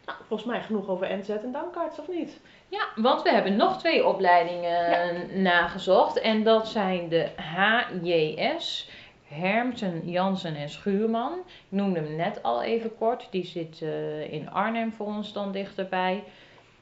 [0.06, 2.40] Nou, volgens mij genoeg over NZ en Dankarts, of niet?
[2.70, 5.42] Ja, want we hebben nog twee opleidingen ja.
[5.42, 6.20] nagezocht.
[6.20, 8.90] En dat zijn de HJS,
[9.24, 11.34] Hermsen, Jansen en Schuurman.
[11.46, 13.28] Ik noemde hem net al even kort.
[13.32, 16.24] Die zit uh, in Arnhem voor ons dan dichterbij.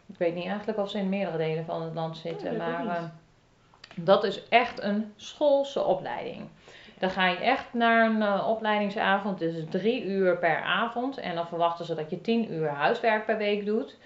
[0.06, 2.58] Ik weet niet eigenlijk of ze in meerdere delen van het land zitten.
[2.58, 3.04] Maar uh,
[3.96, 6.48] dat is echt een schoolse opleiding.
[7.04, 9.42] Dan ga je echt naar een uh, opleidingsavond.
[9.42, 11.18] Is drie uur per avond.
[11.18, 13.98] En dan verwachten ze dat je tien uur huiswerk per week doet.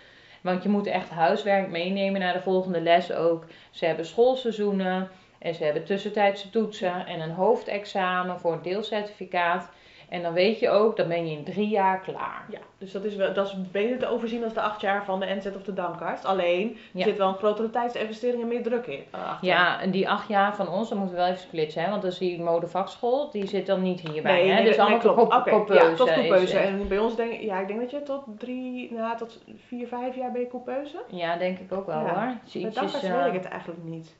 [0.42, 3.46] Want je moet echt huiswerk meenemen naar de volgende les ook.
[3.72, 5.10] Ze hebben schoolseizoenen.
[5.40, 9.70] En ze hebben tussentijdse toetsen en een hoofdexamen voor een deelcertificaat.
[10.10, 12.46] En dan weet je ook, dan ben je in drie jaar klaar.
[12.50, 15.20] Ja, dus dat is, wel, dat is beter te overzien als de acht jaar van
[15.20, 16.26] de NZ of de Dankart.
[16.26, 17.04] Alleen, er Ja.
[17.04, 19.04] zit wel een grotere tijdsinvestering en meer druk in.
[19.12, 19.48] achter.
[19.48, 21.90] Ja, en die acht jaar van ons, dan moeten we wel even splitsen, hè?
[21.90, 24.34] want dus die modevakschool, die zit dan niet hierbij.
[24.34, 24.54] Nee, hè?
[24.56, 25.34] nee, dus nee, allemaal klopt.
[25.36, 26.58] Oké, coupeuse ja, tot coupeuse.
[26.58, 29.88] En bij ons denk ik, ja, ik denk dat je tot drie, nou, tot vier,
[29.88, 30.98] vijf jaar ben je coupeuse.
[31.08, 32.04] Ja, denk ik ook wel Ja.
[32.04, 32.14] hoor.
[32.14, 34.16] Bij eh, weet ik het eigenlijk niet.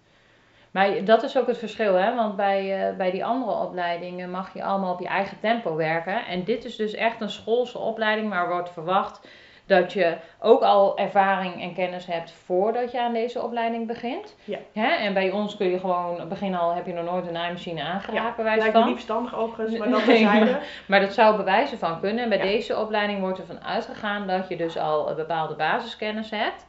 [0.72, 2.16] Maar dat is ook het verschil, hè?
[2.16, 6.26] want bij, eh, bij die andere opleidingen mag je allemaal op je eigen tempo werken.
[6.26, 9.28] En dit is dus echt een schoolse opleiding waar wordt verwacht
[9.66, 14.36] dat je ook al ervaring en kennis hebt voordat je aan deze opleiding begint.
[14.44, 14.58] Ja.
[14.74, 14.88] Hè?
[14.88, 18.38] En bij ons kun je gewoon, begin al heb je nog nooit een naaimachine aangeraakt,
[18.38, 18.88] wijze Lijkt me van.
[18.88, 20.60] niet verstandig overigens, maar dat Nee, terzijde.
[20.88, 22.24] Maar dat zou bewijzen van kunnen.
[22.24, 22.44] En bij Ja.
[22.44, 26.67] deze opleiding wordt ervan uitgegaan dat je dus al een bepaalde basiskennis hebt.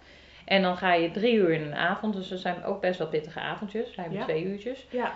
[0.49, 3.09] En dan ga je drie uur in een avond, dus dat zijn ook best wel
[3.09, 3.97] pittige avondjes.
[3.97, 4.25] Hebben Ja.
[4.25, 4.87] twee uurtjes.
[4.91, 5.13] Ja,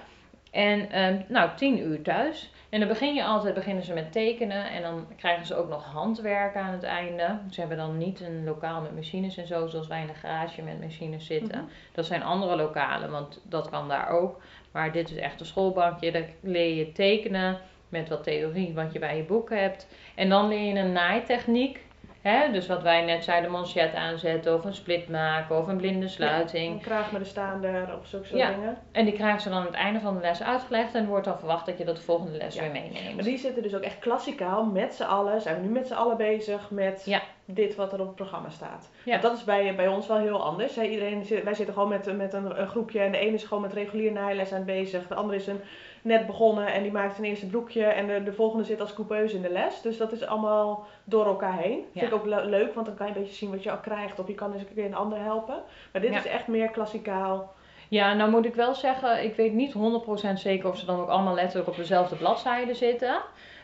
[0.51, 2.51] En ehm, nou, tien uur thuis.
[2.68, 5.85] En dan begin je altijd, beginnen ze met tekenen en dan krijgen ze ook nog
[5.85, 7.38] handwerk aan het einde.
[7.51, 10.62] Ze hebben dan niet een lokaal met machines en zo, zoals wij in een garage
[10.62, 11.59] met machines zitten.
[11.59, 11.68] Mhm.
[11.92, 14.40] Dat zijn andere lokalen, want dat kan daar ook.
[14.73, 18.99] Maar dit is echt een schoolbankje, daar leer je tekenen met wat theorie wat je
[18.99, 19.87] bij je boek hebt.
[20.14, 21.81] En dan leer je een naaitechniek.
[22.23, 22.53] Hè?
[22.53, 26.73] Dus wat wij net zeiden, manchet aanzetten of een split maken of een blinde sluiting.
[26.75, 28.51] een kraag met een staander of zulke soort Ja.
[28.51, 28.77] dingen.
[28.93, 31.25] En die krijgen ze dan aan het einde van de les uitgelegd en er wordt
[31.25, 32.61] dan verwacht dat je dat de volgende les Ja.
[32.63, 33.15] weer meeneemt.
[33.15, 35.41] Maar die zitten dus ook echt klassikaal met z'n allen.
[35.41, 37.23] Zijn we nu met z'n allen bezig met Ja.
[37.45, 38.91] dit wat er op het programma staat.
[39.05, 39.19] Ja.
[39.19, 40.75] Dat is bij, bij ons wel heel anders.
[40.77, 40.83] Hè.
[40.83, 43.73] Iedereen wij zitten gewoon met, met een, een groepje en de ene is gewoon met
[43.73, 45.07] regulier naailes aan bezig.
[45.07, 45.61] De andere is een,
[46.03, 49.37] net begonnen en die maakt zijn eerste broekje en de, de volgende zit als coupeuse
[49.37, 49.81] in de les.
[49.81, 51.79] Dus dat is allemaal door elkaar heen.
[51.93, 52.01] Ja.
[52.01, 53.79] Vind ik ook le- leuk, want dan kan je een beetje zien wat je al
[53.79, 54.19] krijgt.
[54.21, 55.62] Of je kan eens een keer een ander helpen.
[55.93, 56.19] Maar dit Ja.
[56.19, 57.53] is echt meer klassikaal.
[57.88, 61.09] Ja, nou moet ik wel zeggen, ik weet niet 100% zeker of ze dan ook
[61.09, 63.21] allemaal letterlijk op dezelfde bladzijde zitten.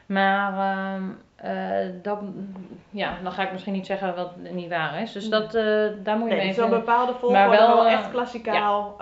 [0.08, 1.02] Maar ehm,
[1.36, 2.18] eh, dat,
[2.90, 5.12] ja, dan ga ik misschien niet zeggen wat niet waar is.
[5.12, 5.64] Dus dat, eh,
[6.02, 6.70] daar moet je Nee, mee even...
[6.70, 8.96] bepaalde volgorde, wel, wel, eh, echt klassikaal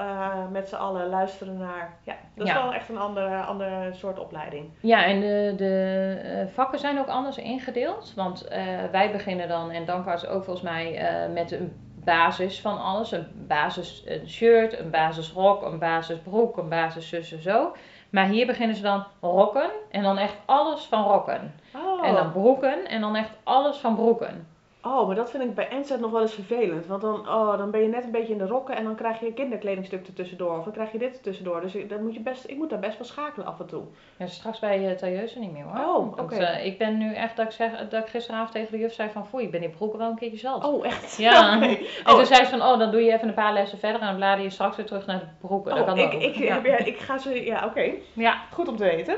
[0.52, 1.96] met z'n allen luisteren naar.
[2.02, 2.62] Ja, dat is Ja.
[2.62, 4.68] wel echt een andere, andere soort opleiding.
[4.80, 8.12] Ja, en de, de vakken zijn ook anders ingedeeld.
[8.16, 8.48] Want
[8.90, 11.00] wij beginnen dan, en Dankarts ook volgens mij,
[11.32, 11.72] met een
[12.04, 13.12] basis van alles.
[13.12, 17.72] Een basis een shirt, een basisrok, een basisbroek, een basis zus en zo.
[18.16, 21.54] Maar hier beginnen ze dan rokken en dan echt alles van rokken.
[21.74, 22.06] Oh.
[22.06, 24.46] En dan broeken en dan echt alles van broeken.
[24.86, 26.86] Oh, maar dat vind ik bij NZ nog wel eens vervelend.
[26.86, 29.20] Want dan, oh, dan ben je net een beetje in de rokken en dan krijg
[29.20, 30.58] je een kinderkledingstuk er tussendoor.
[30.58, 31.60] Of dan krijg je dit er tussendoor.
[31.60, 33.82] Dus ik, dan moet je best, ik moet daar best wel schakelen af en toe.
[34.16, 35.96] Ja, straks bij uh, Tailleuze niet meer hoor.
[35.96, 36.34] Oh, oké.
[36.34, 39.10] eh, ik ben nu echt, dat ik, zeg, dat ik gisteravond tegen de juf zei
[39.10, 40.64] van, foei, ik ben die broeken wel een keertje zat.
[40.64, 41.16] Oh, echt?
[41.16, 41.56] Ja.
[41.56, 41.64] Oké.
[41.66, 44.00] En Oh, toen zei ze van, oh, dan doe je even een paar lessen verder
[44.00, 45.70] en dan blader je straks weer terug naar de broeken.
[45.70, 46.20] dat oh, kan ik, ook.
[46.22, 46.60] ik, ja.
[46.64, 47.92] ja, ik ga ze, ja, oké.
[48.12, 49.16] Ja, Goed om te weten.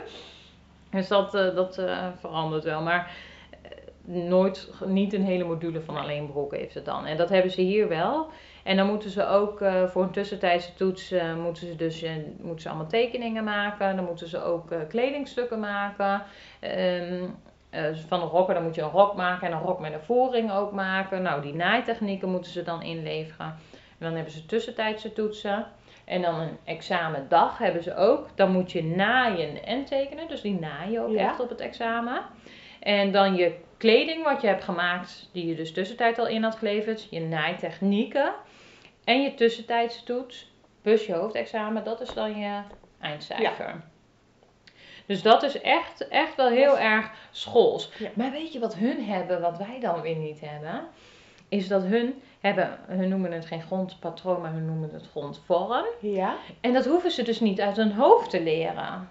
[0.90, 2.82] dus dat, eh, dat eh, verandert wel.
[2.82, 3.27] Maar eh,
[4.08, 7.06] nooit, niet een hele module van alleen broeken heeft het dan.
[7.06, 8.26] En dat hebben ze hier wel.
[8.64, 12.10] En dan moeten ze ook eh, voor een tussentijdse toets, eh, moeten ze dus eh,
[12.40, 13.96] moeten ze allemaal tekeningen maken.
[13.96, 16.22] Dan moeten ze ook kledingstukken maken.
[16.60, 17.24] Ehm,
[17.70, 20.00] eh, van een rokken, dan moet je een rok maken en een rok met een
[20.02, 21.22] voering ook maken.
[21.22, 23.46] Nou, die naaitechnieken moeten ze dan inleveren.
[23.98, 25.66] En dan hebben ze tussentijdse toetsen.
[26.04, 28.28] En dan een examendag hebben ze ook.
[28.34, 30.28] Dan moet je naaien en tekenen.
[30.28, 31.28] Dus die naaien ook Ja.
[31.28, 32.20] echt op het examen.
[32.80, 36.56] En dan je kleding wat je hebt gemaakt, die je dus tussentijd al in had
[36.56, 37.06] geleverd.
[37.10, 38.32] Je naaitechnieken.
[39.04, 40.50] En je tussentijdse toets,
[40.82, 42.60] plus je hoofdexamen, dat is dan je
[43.00, 43.82] eindcijfer.
[45.06, 47.90] Dus dat is echt, echt wel heel erg schools.
[47.98, 48.10] Ja.
[48.14, 50.86] Maar weet je wat hun hebben, wat wij dan weer niet hebben?
[51.48, 55.84] Is dat hun hebben, hun noemen het geen grondpatroon, maar hun noemen het grondvorm.
[56.00, 59.08] Ja, En dat hoeven ze dus niet uit hun hoofd te leren.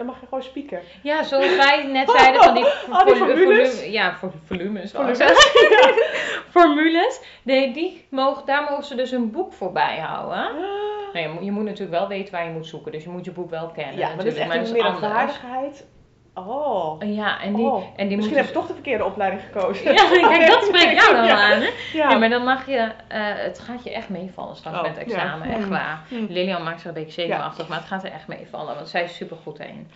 [0.00, 0.80] Dan mag je gewoon spieken.
[1.02, 3.70] Ja, zoals wij net zeiden van die, Oh, die formules?
[3.70, 4.92] volume- ja, voor volumes.
[4.92, 5.16] wou ik
[6.50, 7.20] Formules.
[7.42, 10.38] Nee, die mogen, daar mogen ze dus een boek voor bijhouden.
[10.38, 10.52] Ah.
[11.12, 12.92] Nou, je, moet- je moet natuurlijk wel weten waar je moet zoeken.
[12.92, 13.96] Dus je moet je boek wel kennen.
[13.96, 15.84] Ja, maar dat is natuurlijk, echt meer een.
[16.48, 17.02] Oh.
[17.14, 17.84] Ja, en die, Oh.
[17.96, 19.92] en die Misschien heb ik toch de verkeerde opleiding gekozen.
[19.92, 21.52] Ja, kijk, dat spreekt jou dan Ja.
[21.52, 21.60] aan.
[21.60, 21.68] Hè?
[21.92, 22.10] Ja.
[22.10, 22.76] Ja, maar dan mag je,
[23.08, 25.54] eh, het gaat je echt meevallen straks Oh, met het examen, ja.
[25.54, 25.70] echt Mm.
[25.70, 26.00] waar.
[26.08, 26.26] Mm.
[26.28, 29.16] Lilian maakt zich een beetje zenuwachtig, maar het gaat er echt meevallen, want zij is
[29.16, 29.90] super goed heen.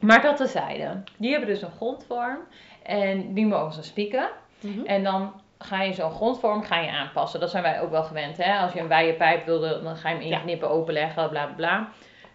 [0.00, 2.38] Maar dat tezijde, die hebben dus een grondvorm
[2.82, 4.28] en die mogen ze spieken.
[4.60, 4.84] Mhm.
[4.86, 7.40] En dan ga je zo'n grondvorm ga je aanpassen.
[7.40, 8.36] Dat zijn wij ook wel gewend.
[8.36, 8.58] Hè?
[8.58, 11.88] Als je een wijde pijp wilde, dan ga je hem inknippen, openleggen, bla bla bla.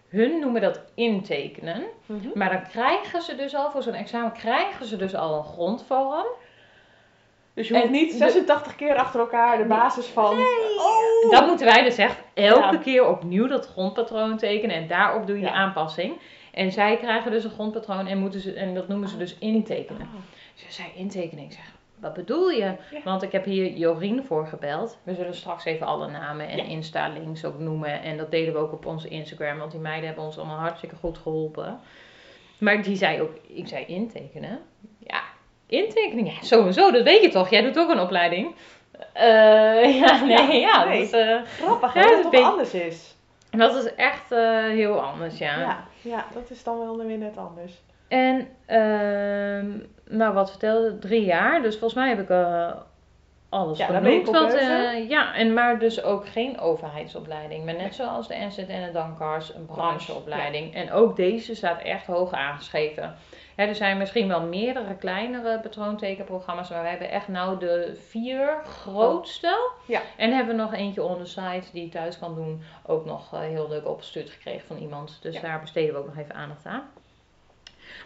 [0.10, 1.84] Hun noemen dat intekenen.
[2.06, 2.28] Mhm.
[2.34, 6.26] Maar dan krijgen ze dus al, voor zo'n examen krijgen ze dus al een grondvorm.
[7.54, 10.38] Dus je hoeft En niet de- 86 keer achter elkaar de basis van.
[10.40, 11.32] Oh.
[11.32, 12.78] Dan moeten wij dus echt elke Ja.
[12.78, 15.52] keer opnieuw dat grondpatroon tekenen en daarop doe je Ja.
[15.52, 16.18] aanpassing.
[16.54, 20.02] En zij krijgen dus een grondpatroon en, moeten ze, en dat noemen ze dus intekenen.
[20.02, 20.22] Oh.
[20.54, 21.48] Ze zei intekening.
[21.52, 22.64] Ik zeg, wat bedoel je?
[22.92, 23.02] Ja.
[23.04, 24.98] Want ik heb hier Jorien voor gebeld.
[25.04, 26.64] We zullen straks even alle namen en Ja.
[26.64, 28.02] Insta-links ook noemen.
[28.02, 29.58] En dat deden we ook op onze Instagram.
[29.58, 31.80] Want die meiden hebben ons allemaal hartstikke goed geholpen.
[32.58, 34.60] Maar die zei ook, ik zei intekenen.
[35.00, 35.22] Ja,
[35.68, 36.26] intekenen.
[36.26, 37.50] Ja, sowieso, dat weet je toch?
[37.50, 38.56] Jij doet ook een opleiding.
[39.14, 40.84] Eh, ja, nee, ja.
[40.86, 41.00] nee.
[41.00, 43.16] Dat, is, eh, Grappig hè, Ja, dat het toch anders is.
[43.50, 45.60] dat is echt eh, heel anders, ja.
[45.60, 45.84] Ja.
[46.02, 47.82] ja, dat is dan wel weer net anders.
[48.08, 49.72] En, ehm,
[50.10, 51.62] nou wat vertelde, drie jaar.
[51.62, 52.72] Dus volgens mij heb ik eh,
[53.50, 54.30] alles Ja, genoemd.
[54.30, 57.66] Wat, eh, ja, en maar dus ook geen overheidsopleiding.
[57.66, 60.76] Maar net zoals de NZ en de Dankars, een brancheopleiding.
[60.76, 63.16] En ook deze staat echt hoog aangeschreven.
[63.56, 68.62] Hè, er zijn misschien wel meerdere kleinere patroontekenprogramma's, maar wij hebben echt nou de vier
[68.66, 69.70] grootste.
[69.86, 70.02] Ja.
[70.18, 72.62] En hebben we nog eentje on the site die je thuis kan doen.
[72.86, 75.20] Ook nog eh, heel leuk opgestuurd gekregen van iemand.
[75.22, 75.42] Dus Ja.
[75.42, 76.84] daar besteden we ook nog even aandacht aan.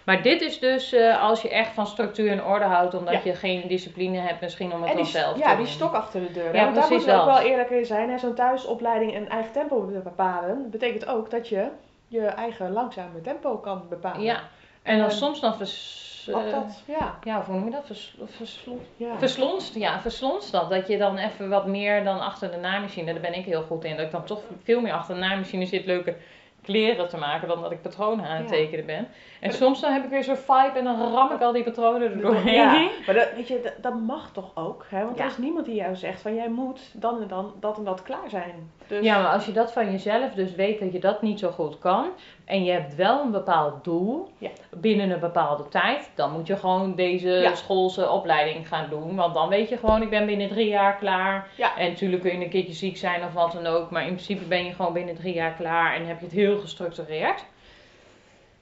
[0.04, 3.20] Maar dit is dus eh, als je echt van structuur en orde houdt, omdat Ja.
[3.24, 5.74] je geen discipline hebt, misschien om het En dan die, zelf ja, te die doen.
[5.74, 6.56] stok achter de deur.
[6.56, 8.20] Ja, Want daar moeten we ook wel eerlijk in zijn.
[8.20, 11.68] Zo'n thuisopleiding en eigen tempo bepalen, betekent ook dat je
[12.08, 14.22] je eigen langzame tempo kan bepalen.
[14.22, 14.40] Ja,
[14.84, 16.84] en dan En- soms dan vers, eh, dat?
[16.86, 17.18] Ja.
[17.24, 17.86] ja, hoe noem je dat?
[17.86, 18.68] Vers,
[18.98, 19.18] ja.
[19.18, 20.70] Verslonst, ja, verslonst dat.
[20.70, 23.84] Dat je dan even wat meer dan achter de naaimachine, daar ben ik heel goed
[23.84, 23.96] in.
[23.96, 26.16] Dat ik dan toch veel meer achter de naaimachine zit leuke
[26.64, 28.56] kleren te maken dan dat ik patronen aan het Ja.
[28.56, 29.08] tekenen ben.
[29.40, 32.02] En soms dan heb ik weer zo'n vibe en dan ram ik al die patronen
[32.12, 32.54] er doorheen.
[32.54, 34.86] Ja, maar dat, weet je, dat, dat mag toch ook?
[34.90, 35.04] Hè?
[35.06, 35.24] Want Ja.
[35.24, 38.02] er is niemand die jou zegt van jij moet dan en dan dat en dat
[38.04, 38.72] klaar zijn.
[38.88, 41.50] Dus, Ja, maar als je dat van jezelf dus weet dat je dat niet zo
[41.52, 42.06] goed kan
[42.46, 44.50] en je hebt wel een bepaald doel Ja.
[44.70, 49.16] binnen een bepaalde tijd, dan moet je gewoon deze schoolse opleiding gaan doen.
[49.16, 51.48] Want dan weet je gewoon, ik ben binnen drie jaar klaar.
[51.58, 51.78] Ja.
[51.78, 54.44] En natuurlijk kun je een keertje ziek zijn of wat dan ook, maar in principe
[54.46, 57.44] ben je gewoon binnen drie jaar klaar en heb je het heel gestructureerd.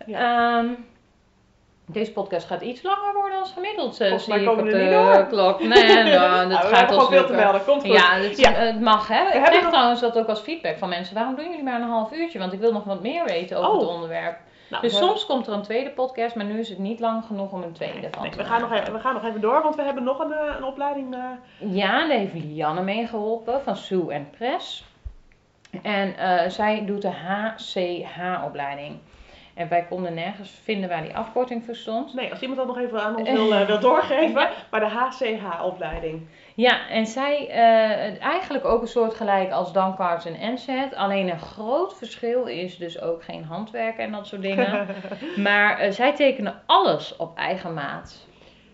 [0.07, 0.67] Ehm,
[1.85, 4.77] deze podcast gaat iets langer worden dan gemiddeld, eh, Volgens mij komen op we er
[4.77, 5.25] de niet door.
[5.27, 5.59] klok.
[5.59, 7.63] Nee, nou, dat we gaat hebben ons veel te melden.
[7.65, 7.91] Komt goed.
[7.91, 8.51] Ja, het, Ja.
[8.51, 9.23] het mag hè.
[9.25, 11.15] Ik krijg nog- trouwens dat ook als feedback van mensen.
[11.15, 12.39] Waarom doen jullie maar een half uurtje?
[12.39, 13.79] Want ik wil nog wat meer weten over Oh.
[13.79, 14.37] het onderwerp.
[14.69, 17.51] Nou, Dus soms komt er een tweede podcast, maar nu is het niet lang genoeg
[17.51, 18.81] om een tweede van Nee, te we, gaan nog maken.
[18.83, 21.15] even, we gaan nog even door, want we hebben nog een, eh, een opleiding.
[21.15, 21.19] eh,
[21.75, 24.83] Ja, daar heeft Lianne mee geholpen van Sue en Press.
[25.81, 28.99] En eh, zij doet de HCH-opleiding.
[29.53, 32.13] En wij konden nergens vinden waar die afkorting voor stond.
[32.13, 34.49] nee, als iemand dat nog even aan ons wil, eh, wil doorgeven.
[34.71, 36.27] Maar de HCH-opleiding.
[36.55, 40.69] Ja, en zij eh, eigenlijk ook een soort gelijk als Dankarts en NZ.
[40.95, 44.87] Alleen een groot verschil is dus ook geen handwerk en dat soort dingen.
[45.35, 48.29] maar zij tekenen alles op eigen maat.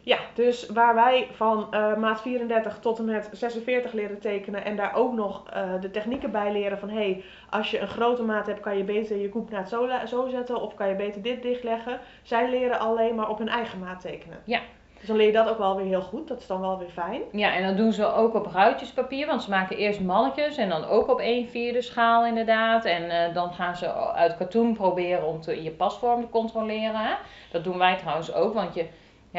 [0.07, 4.75] Ja, dus waar wij van eh, maat 34 tot en met 46 leren tekenen en
[4.75, 8.45] daar ook nog eh, de technieken bij leren van hey, als je een grote maat
[8.45, 11.99] hebt kan je beter je koepnaad zo, zo zetten of kan je beter dit dichtleggen.
[12.21, 14.37] Zij leren alleen maar op hun eigen maat tekenen.
[14.43, 14.59] Ja.
[14.99, 16.89] Dus dan leer je dat ook wel weer heel goed, dat is dan wel weer
[16.89, 17.21] fijn.
[17.31, 20.85] Ja, en dat doen ze ook op ruitjespapier, want ze maken eerst malletjes en dan
[20.85, 22.85] ook op 1 vierde schaal inderdaad.
[22.85, 27.17] En eh, dan gaan ze uit katoen proberen om te, je pasvorm te controleren.
[27.51, 28.85] Dat doen wij trouwens ook, want je,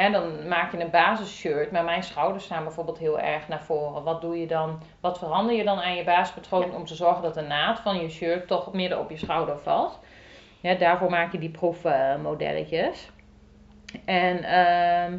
[0.06, 4.02] dan maak je een basisshirt, maar mijn schouders staan bijvoorbeeld heel erg naar voren.
[4.02, 7.34] Wat doe je dan, wat verander je dan aan je basispatroon om te zorgen dat
[7.34, 9.98] de naad van je shirt toch midden op je schouder valt?
[10.61, 13.11] Ja, daarvoor maak je die proefmodelletjes.
[14.04, 15.18] en ehm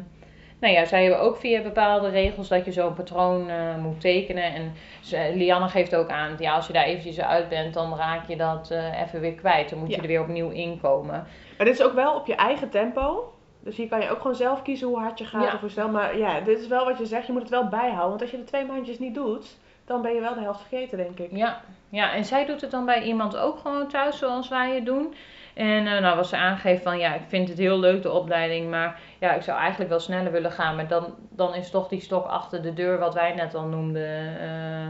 [0.60, 4.54] nou ja, zij hebben ook via bepaalde regels dat je zo'n patroon eh, moet tekenen.
[4.54, 8.28] En ze, Lianne geeft ook aan, ja, als je daar eventjes uit bent, dan raak
[8.28, 9.70] je dat eh, even weer kwijt.
[9.70, 11.26] Dan moet je er weer opnieuw inkomen.
[11.56, 13.32] Maar dit is ook wel op je eigen tempo.
[13.62, 15.54] Dus hier kan je ook gewoon zelf kiezen hoe hard je gaat Ja.
[15.54, 15.88] of hoe snel.
[15.88, 18.08] Maar ja, dit is wel wat je zegt, je moet het wel bijhouden.
[18.08, 20.98] Want als je de twee maandjes niet doet, dan ben je wel de helft vergeten,
[20.98, 21.36] denk ik.
[21.36, 24.86] Ja, ja, en zij doet het dan bij iemand ook gewoon thuis zoals wij het
[24.86, 25.14] doen.
[25.54, 28.70] En eh, nou was ze aangegeven van ja, ik vind het heel leuk de opleiding,
[28.70, 30.76] maar ja, ik zou eigenlijk wel sneller willen gaan.
[30.76, 34.40] Maar dan, dan is toch die stok achter de deur, wat wij net al noemden,
[34.40, 34.88] eh,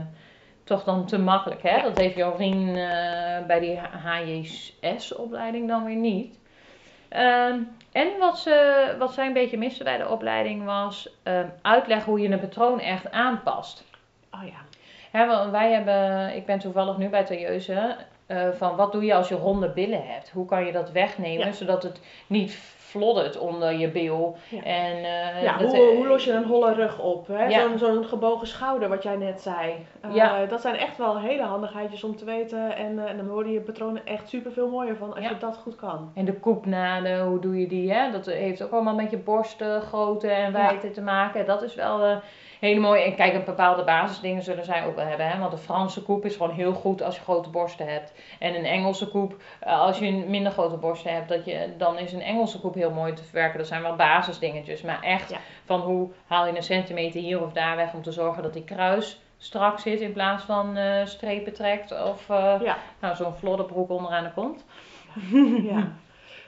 [0.64, 1.62] toch dan te makkelijk.
[1.62, 1.76] Hè?
[1.76, 1.82] Ja.
[1.82, 6.38] Dat heeft Jorien eh, bij die HJS-opleiding dan weer niet.
[7.08, 7.58] Ehm,
[7.92, 12.20] en wat, ze, wat zij een beetje miste bij de opleiding was ehm, uitleggen hoe
[12.20, 13.84] je een patroon echt aanpast.
[14.30, 15.26] Oh ja.
[15.26, 17.96] Want wij hebben, ik ben toevallig nu bij Tarieuze,
[18.30, 20.30] eh van wat doe je als je ronde billen hebt?
[20.30, 21.52] Hoe kan je dat wegnemen Ja.
[21.52, 24.36] zodat het niet floddert onder je bil.
[24.48, 24.62] Ja.
[24.62, 27.28] En, uh, ja, dat, hoe, hoe los je een holle rug op?
[27.48, 27.76] Ja.
[27.76, 29.86] Zo'n gebogen schouder, wat jij net zei.
[30.00, 30.46] Eh, Ja.
[30.46, 32.76] Dat zijn echt wel hele handigheidjes om te weten.
[32.76, 35.56] En, eh, en dan worden je patronen echt super veel mooier van als je dat
[35.56, 36.10] goed kan.
[36.14, 37.92] En de koepnaden, hoe doe je die?
[37.92, 38.10] Hè?
[38.10, 41.46] Dat heeft ook allemaal met je borstgrootte en wijdte te maken.
[41.46, 42.16] Dat is wel eh
[42.60, 43.02] hele mooie.
[43.02, 45.28] En kijk, een bepaalde basisdingen zullen zij ook wel hebben.
[45.28, 45.38] Hè?
[45.38, 48.12] Want de Franse koep is gewoon heel goed als je grote borsten hebt.
[48.38, 51.98] En een Engelse koep, eh, als je een minder grote borsten hebt, dat je, dan
[51.98, 53.58] is een Engelse koep heel mooi te verwerken.
[53.58, 54.82] Dat zijn wel basisdingetjes.
[54.82, 55.38] Maar echt Ja.
[55.64, 58.64] van hoe haal je een centimeter hier of daar weg om te zorgen dat die
[58.64, 62.04] kruis strak zit in plaats van eh, strepen trekt.
[62.04, 62.76] Of eh, Ja.
[63.00, 64.64] nou, zo'n flodderbroek onderaan de kont.
[65.72, 65.88] ja.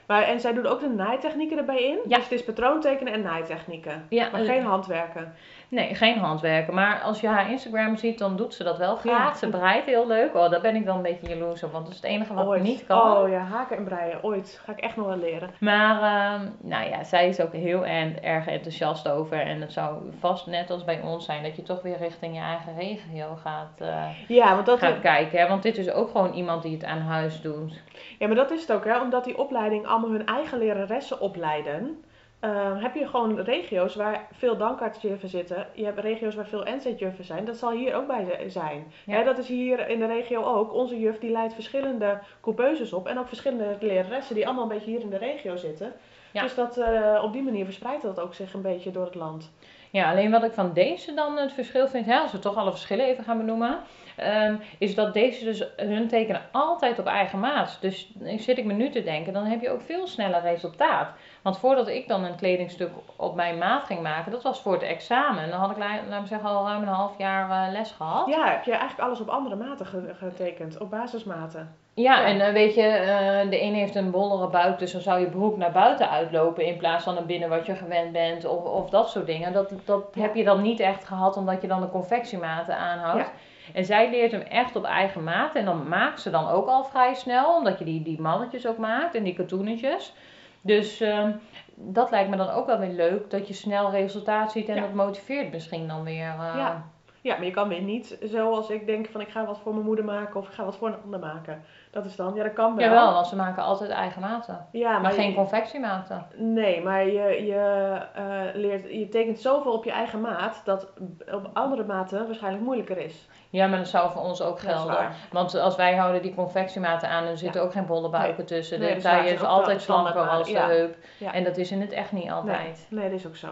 [0.07, 1.97] Maar, en zij doet ook de naaitechnieken erbij in.
[2.07, 2.15] Ja.
[2.15, 4.05] Dus het is patroontekenen en naaitechnieken.
[4.09, 5.33] Ja, Maar geen handwerken.
[5.73, 6.73] Nee, geen handwerken.
[6.73, 9.31] Maar als je haar Instagram ziet, dan doet ze dat wel graag.
[9.31, 9.37] Ja.
[9.37, 10.35] Ze breidt heel leuk.
[10.35, 12.55] Oh, daar ben ik dan een beetje jaloers op, want dat is het enige wat
[12.55, 13.17] ik niet kan.
[13.17, 14.23] Oh ja, haken en breien.
[14.23, 14.61] Ooit.
[14.65, 15.49] Ga ik echt nog wel leren.
[15.59, 19.39] Maar ehm, nou ja, zij is ook heel en, erg enthousiast over.
[19.39, 22.41] En het zou vast net als bij ons zijn dat je toch weer richting je
[22.41, 25.39] eigen regio gaat, eh, Ja, want dat, gaat kijken.
[25.39, 25.47] Hè?
[25.47, 27.81] Want dit is ook gewoon iemand die het aan huis doet.
[28.19, 29.01] ja, maar dat is het ook, hè.
[29.01, 32.03] Omdat die opleiding allemaal hun eigen leraressen opleiden.
[32.43, 35.67] Ehm, heb je gewoon regio's waar veel dankaartsjuffen zitten.
[35.73, 37.45] Je hebt regio's waar veel NZ-juffen zijn.
[37.45, 38.91] Dat zal hier ook bij zijn.
[39.05, 39.23] Ja.
[39.23, 40.73] Dat is hier in de regio ook.
[40.73, 43.07] Onze juf die leidt verschillende coupeuses op.
[43.07, 45.93] En ook verschillende leraressen die allemaal een beetje hier in de regio zitten.
[46.31, 46.41] Ja.
[46.41, 49.51] Dus dat, eh, op die manier verspreidt dat ook zich een beetje door het land.
[49.89, 52.71] Ja, alleen wat ik van deze dan het verschil vind, hè, als we toch alle
[52.71, 53.79] verschillen even gaan benoemen,
[54.15, 57.77] ehm, is dat deze dus hun tekenen altijd op eigen maat.
[57.81, 61.07] Dus zit ik me nu te denken, dan heb je ook veel sneller resultaat.
[61.41, 64.81] Want voordat ik dan een kledingstuk op mijn maat ging maken, dat was voor het
[64.83, 65.49] examen.
[65.49, 68.27] Dan had ik, la- laat me zeggen, al ruim een half jaar eh, les gehad.
[68.27, 70.77] Ja, heb je eigenlijk alles op andere maten ge- getekend.
[70.77, 71.75] Op basismaten.
[71.95, 72.25] Ja, Ja.
[72.25, 75.25] en eh, weet je, eh, de een heeft een bollere buik, dus dan zou je
[75.29, 78.89] broek naar buiten uitlopen in plaats van naar binnen wat je gewend bent of, of
[78.89, 79.53] dat soort dingen.
[79.53, 80.21] Dat, dat Ja.
[80.21, 83.31] heb je dan niet echt gehad omdat je dan de confectiematen aanhoudt.
[83.73, 86.83] En zij leert hem echt op eigen maat en dan maakt ze dan ook al
[86.83, 90.13] vrij snel, omdat je die, die mannetjes ook maakt en die katoenetjes.
[90.61, 91.31] Dus ehm,
[91.75, 94.81] dat lijkt me dan ook wel weer leuk, dat je snel resultaat ziet en Ja.
[94.81, 96.27] dat motiveert misschien dan weer.
[96.29, 96.83] eh, Ja.
[97.23, 99.85] Ja, maar je kan weer niet zoals ik denk van ik ga wat voor mijn
[99.85, 101.63] moeder maken of ik ga wat voor een ander maken.
[101.91, 102.85] Dat is dan, ja dat kan wel.
[102.85, 104.67] Jawel, want ze maken altijd eigen maten.
[104.71, 106.25] Ja, Maar, maar, geen je- confectiematen.
[106.35, 110.93] Nee, maar je, je, eh, leert, je tekent zoveel op je eigen maat dat
[111.31, 113.27] op andere maten waarschijnlijk moeilijker is.
[113.49, 115.09] Ja, maar dat zou voor ons ook gelden.
[115.31, 118.79] Want als wij houden die confectiematen aan, er zitten ook geen bolle buiken tussen.
[118.79, 119.13] Nee, de is waar.
[119.13, 120.67] taille is altijd slanker als de ja.
[120.67, 120.95] heup.
[121.17, 121.33] Ja.
[121.33, 122.87] En dat is in het echt niet altijd.
[122.89, 123.47] Nee, nee, dat is ook zo.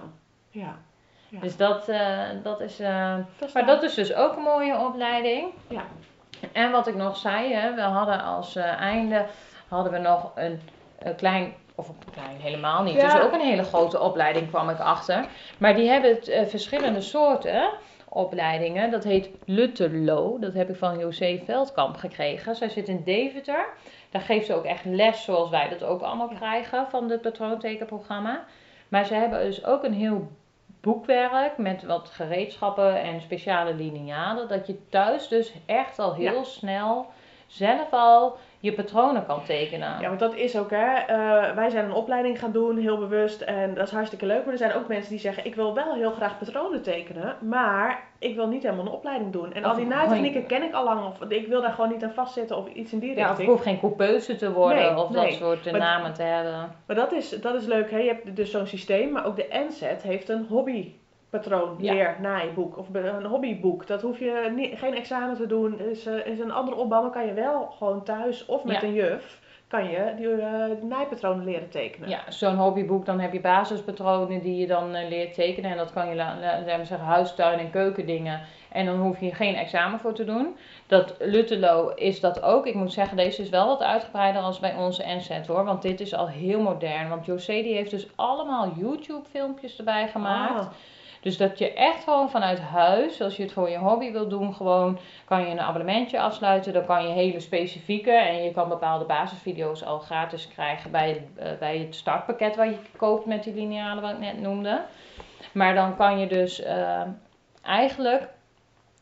[0.49, 0.75] Ja.
[1.31, 1.39] Ja.
[1.39, 2.79] Dus dat, eh, dat is...
[2.79, 5.53] eh, Dat is maar dat is dus ook een mooie opleiding.
[5.67, 5.83] Ja.
[6.51, 9.25] En wat ik nog zei, hè, we hadden als eh, einde
[9.67, 10.61] hadden we nog een,
[10.99, 11.53] een klein...
[11.75, 12.95] Of een klein, helemaal niet.
[12.95, 13.13] Ja.
[13.13, 15.25] Dus ook een hele grote opleiding kwam ik achter.
[15.57, 17.69] Maar die hebben het, verschillende soorten
[18.09, 18.91] opleidingen.
[18.91, 20.37] Dat heet Lutterlo.
[20.39, 22.55] Dat heb ik van José Veldkamp gekregen.
[22.55, 23.65] Zij zit in Deventer.
[24.09, 28.43] Daar geeft ze ook echt les zoals wij dat ook allemaal krijgen van het patroontekenprogramma.
[28.87, 30.31] Maar ze hebben dus ook een heel
[30.81, 34.47] boekwerk met wat gereedschappen en speciale linealen.
[34.47, 37.05] Dat je thuis dus echt al heel snel
[37.47, 39.99] zelf al je patronen kan tekenen.
[39.99, 40.93] Ja, want dat is ook, hè.
[40.95, 43.41] eh, wij zijn een opleiding gaan doen, heel bewust.
[43.41, 44.43] En dat is hartstikke leuk.
[44.43, 47.35] Maar er zijn ook mensen die zeggen, ik wil wel heel graag patronen tekenen.
[47.39, 49.53] Maar ik wil niet helemaal een opleiding doen.
[49.53, 51.05] En al Of die naaitechnieken ken ik al lang.
[51.05, 53.47] Of ik wil daar gewoon niet aan vastzitten of iets in die Ja, richting.
[53.49, 56.71] ik hoef geen coupeuse te worden Nee, of dat soort Maar- namen te hebben.
[56.85, 57.97] Maar dat is, dat is leuk, hè.
[57.97, 59.11] Je hebt dus zo'n systeem.
[59.11, 60.45] Maar ook de NZ heeft een
[61.31, 61.93] hobbypatroon, Ja.
[61.93, 62.77] leer, naaiboek.
[62.77, 63.87] Of een hobbyboek.
[63.87, 65.79] Dat hoef je niet, geen examen te doen.
[65.79, 67.01] Is, eh, is een andere opbouw.
[67.01, 68.87] Maar kan je wel gewoon thuis of met Ja.
[68.87, 69.39] een juf...
[69.67, 72.09] kan je die eh, naaipatronen leren tekenen.
[72.09, 75.71] Ja, zo'n hobbyboek, dan heb je basispatronen die je dan eh, leert tekenen.
[75.71, 78.41] En dat kan je, la- la- laten we zeggen, huistuin- en keukendingen.
[78.71, 80.55] En dan hoef je geen examen voor te doen.
[80.87, 82.65] Dat Lutelo is dat ook.
[82.67, 85.63] Ik moet zeggen, deze is wel wat uitgebreider als bij onze NZ hoor.
[85.63, 87.09] Want dit is al heel modern.
[87.09, 90.59] Want José die heeft dus allemaal YouTube filmpjes erbij gemaakt.
[90.59, 90.71] Ah.
[91.21, 94.53] Dus dat je echt gewoon vanuit huis, als je het voor je hobby wil doen,
[94.53, 96.73] gewoon kan je een abonnementje afsluiten.
[96.73, 101.51] Dan kan je hele specifieke en je kan bepaalde basisvideo's al gratis krijgen bij, eh,
[101.59, 104.81] bij het startpakket wat je koopt met die linealen wat ik net noemde.
[105.51, 107.01] Maar dan kan je dus eh,
[107.61, 108.27] eigenlijk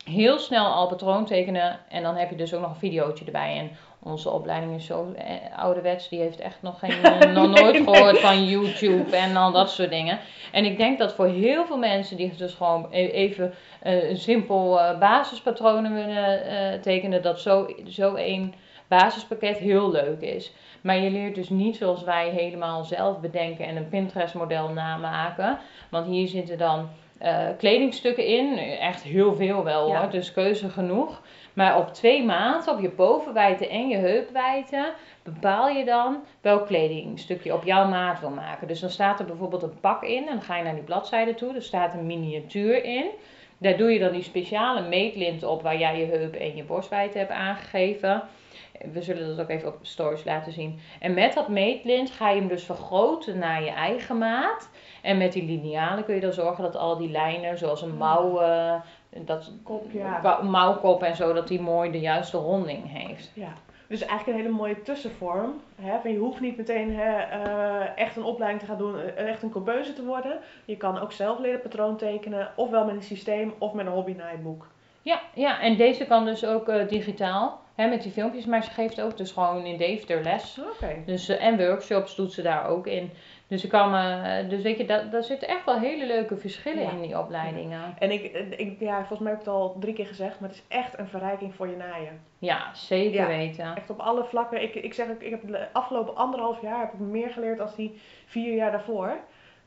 [0.04, 3.58] heel snel al patroon tekenen en dan heb je dus ook nog een videootje erbij.
[3.58, 3.72] En
[4.04, 7.02] onze opleiding is zo eh, ouderwets, die heeft echt nog, geen,
[7.34, 7.84] nog nooit nee.
[7.84, 10.20] gehoord van YouTube en al dat soort dingen.
[10.52, 14.18] En ik denk dat voor heel veel mensen die dus gewoon e- even eh, een
[14.18, 18.54] simpel eh, basispatronen willen tekenen, dat zo, zo een
[18.88, 20.52] basispakket heel leuk is.
[20.82, 25.60] Maar je leert dus niet zoals wij helemaal zelf bedenken en een Pinterest model namaken.
[25.90, 26.90] Want hier zitten dan
[27.22, 28.58] uh, kledingstukken in.
[28.80, 31.22] Echt heel veel wel hoor, dus keuze genoeg.
[31.60, 34.94] Maar op twee maten, op je bovenwijte en je heupwijte,
[35.24, 38.68] bepaal je dan welk kledingstukje op jouw maat wil maken.
[38.68, 41.36] Dus dan staat er bijvoorbeeld een pak in en dan ga je naar die bladzijde
[41.36, 41.56] toe.
[41.56, 43.06] Er staat een miniatuur in.
[43.58, 47.18] Daar doe je dan die speciale meetlint op waar jij je heup en je borstwijdte
[47.18, 48.24] hebt aangegeven.
[48.94, 50.80] We zullen dat ook even op stories laten zien.
[51.00, 54.70] En met dat meetlint ga je hem dus vergroten naar je eigen maat.
[55.02, 58.42] En met die linealen kun je dan zorgen dat al die lijnen, zoals een mouw,
[58.42, 58.74] uh,
[59.10, 60.40] dat, Kop, ja.
[60.42, 63.32] mouwkop en zo, dat die mooi de juiste ronding heeft.
[63.34, 63.54] Ja.
[63.88, 65.62] Dus eigenlijk een hele mooie tussenvorm.
[65.82, 66.10] Hè?
[66.10, 69.50] je hoeft niet meteen hè, uh, echt een opleiding te gaan doen, uh, echt een
[69.50, 70.40] coubeuse te worden.
[70.66, 74.14] Je kan ook zelf leren patroon tekenen, ofwel met een systeem of met een hobby
[74.14, 74.68] naaiboek.
[75.02, 78.70] Ja, ja, en deze kan dus ook uh, digitaal hè, met die filmpjes, maar ze
[78.70, 80.60] geeft ook dus gewoon in Deventer les.
[80.76, 81.04] Okay.
[81.06, 83.12] Dus, en workshops doet ze daar ook in.
[83.50, 86.92] Dus, ik kan, uh, dus weet je, daar, daar zitten echt wel hele leuke verschillen
[86.92, 87.96] in die opleidingen.
[88.00, 88.24] En ik,
[88.58, 91.00] ik, ja, volgens mij heb ik het al drie keer gezegd, maar het is echt
[91.00, 92.22] een verrijking voor je naaien.
[92.40, 93.76] Ja, zeker weten.
[93.76, 94.62] Echt op alle vlakken.
[94.62, 98.02] Ik, ik zeg, ik heb de afgelopen anderhalf jaar heb ik meer geleerd als die
[98.26, 99.18] vier jaar daarvoor.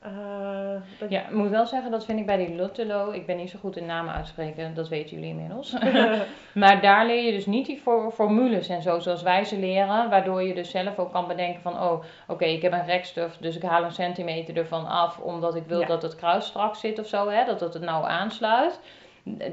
[0.06, 3.10] Uh, Ja, ik moet wel zeggen, dat vind ik bij die Lutelo.
[3.10, 5.76] Ik ben niet zo goed in namen uitspreken, dat weten jullie inmiddels.
[6.62, 7.82] maar daar leer je dus niet die
[8.12, 10.10] formules en zo, zoals wij ze leren.
[10.10, 13.56] Waardoor je dus zelf ook kan bedenken van, oh, oké, ik heb een rekstuf, dus
[13.56, 15.18] ik haal een centimeter ervan af.
[15.18, 18.06] Omdat ik wil dat het kruis strak zit of zo, hè, dat het het nou
[18.06, 18.80] aansluit.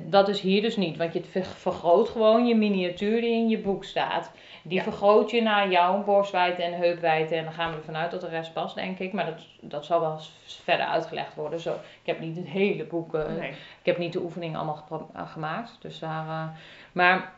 [0.05, 1.24] Dat is hier dus niet, want je
[1.57, 4.32] vergroot gewoon je miniatuur die in je boek staat.
[4.63, 7.36] Die vergroot je naar jouw borstwijdte en heupwijdte.
[7.36, 9.13] En dan gaan we ervan uit dat de rest past, denk ik.
[9.13, 11.59] Maar dat, dat zal wel verder uitgelegd worden.
[11.59, 13.15] Zo, ik heb niet het hele boek.
[13.15, 13.43] Uh,
[13.80, 15.78] Ik heb niet de oefening allemaal uh, gemaakt.
[15.82, 16.43] Dus daar, uh,
[16.91, 17.34] maar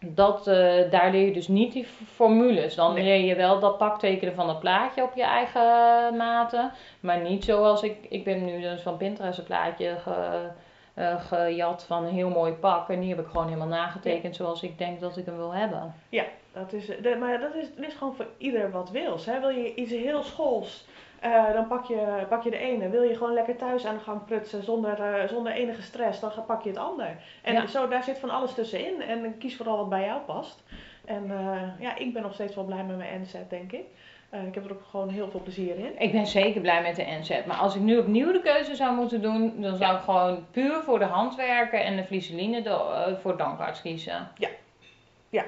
[0.00, 0.44] dat,
[0.90, 2.74] daar leer je dus niet die formules.
[2.74, 6.72] Dan leer je wel dat paktekenen van het plaatje op je eigen maten.
[7.00, 7.96] Maar niet zoals ik.
[8.08, 9.96] Ik ben nu dus van Pinterest een plaatje.
[10.02, 10.48] Ge,
[10.98, 12.88] uh, gejat van een heel mooi pak.
[12.88, 15.94] En die heb ik gewoon helemaal nagetekend zoals ik denk dat ik hem wil hebben.
[16.08, 19.26] Ja, dat is, de, maar dat is, is gewoon voor ieder wat wils.
[19.26, 19.40] Hè?
[19.40, 20.86] Wil je iets heel schools,
[21.24, 22.88] uh, dan pak je, pak je de ene.
[22.88, 26.30] Wil je gewoon lekker thuis aan de gang prutsen zonder, uh, zonder enige stress, dan
[26.46, 27.16] pak je het ander.
[27.42, 29.02] En zo, daar zit van alles tussenin.
[29.02, 30.62] En kies vooral wat bij jou past.
[31.04, 31.30] En
[31.78, 33.84] ja, ik ben nog steeds wel blij met mijn NZ, denk ik.
[34.34, 36.00] Uh, ik heb er ook gewoon heel veel plezier in.
[36.00, 37.46] Ik ben zeker blij met de NZ.
[37.46, 40.82] Maar als ik nu opnieuw de keuze zou moeten doen, dan zou ik gewoon puur
[40.82, 44.28] voor de handwerken en de vliseline uh, voor dankarts kiezen.
[44.34, 44.48] Ja.
[45.30, 45.44] Ja,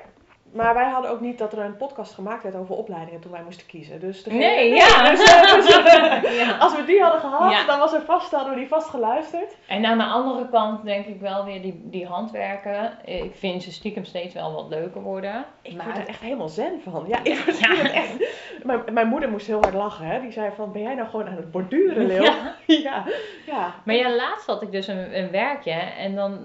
[0.52, 3.42] maar wij hadden ook niet dat er een podcast gemaakt werd over opleidingen toen wij
[3.42, 4.00] moesten kiezen.
[4.00, 5.10] Dus nee, ja.
[5.10, 5.26] Dus,
[6.40, 6.56] ja.
[6.58, 9.56] Als we die hadden gehad, dan was er vast, hadden we die vast geluisterd.
[9.66, 12.98] En aan de andere kant denk ik wel weer die, die handwerken.
[13.04, 15.44] Ik vind ze stiekem steeds wel wat leuker worden.
[15.62, 15.86] Ik maar...
[15.86, 17.04] word er echt helemaal zen van.
[17.08, 17.90] Ja, ik word ja.
[17.90, 18.38] echt...
[18.62, 20.06] Mijn, mijn moeder moest heel hard lachen.
[20.06, 20.20] Hè.
[20.20, 22.22] Die zei van, ben jij nou gewoon aan het borduren, Leel?
[22.22, 22.54] Ja.
[22.66, 23.04] ja.
[23.46, 23.74] ja.
[23.84, 26.38] Maar ja, laatst had ik dus een, een werkje en dan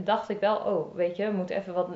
[0.00, 1.88] dacht ik wel, oh, weet je, we moeten even wat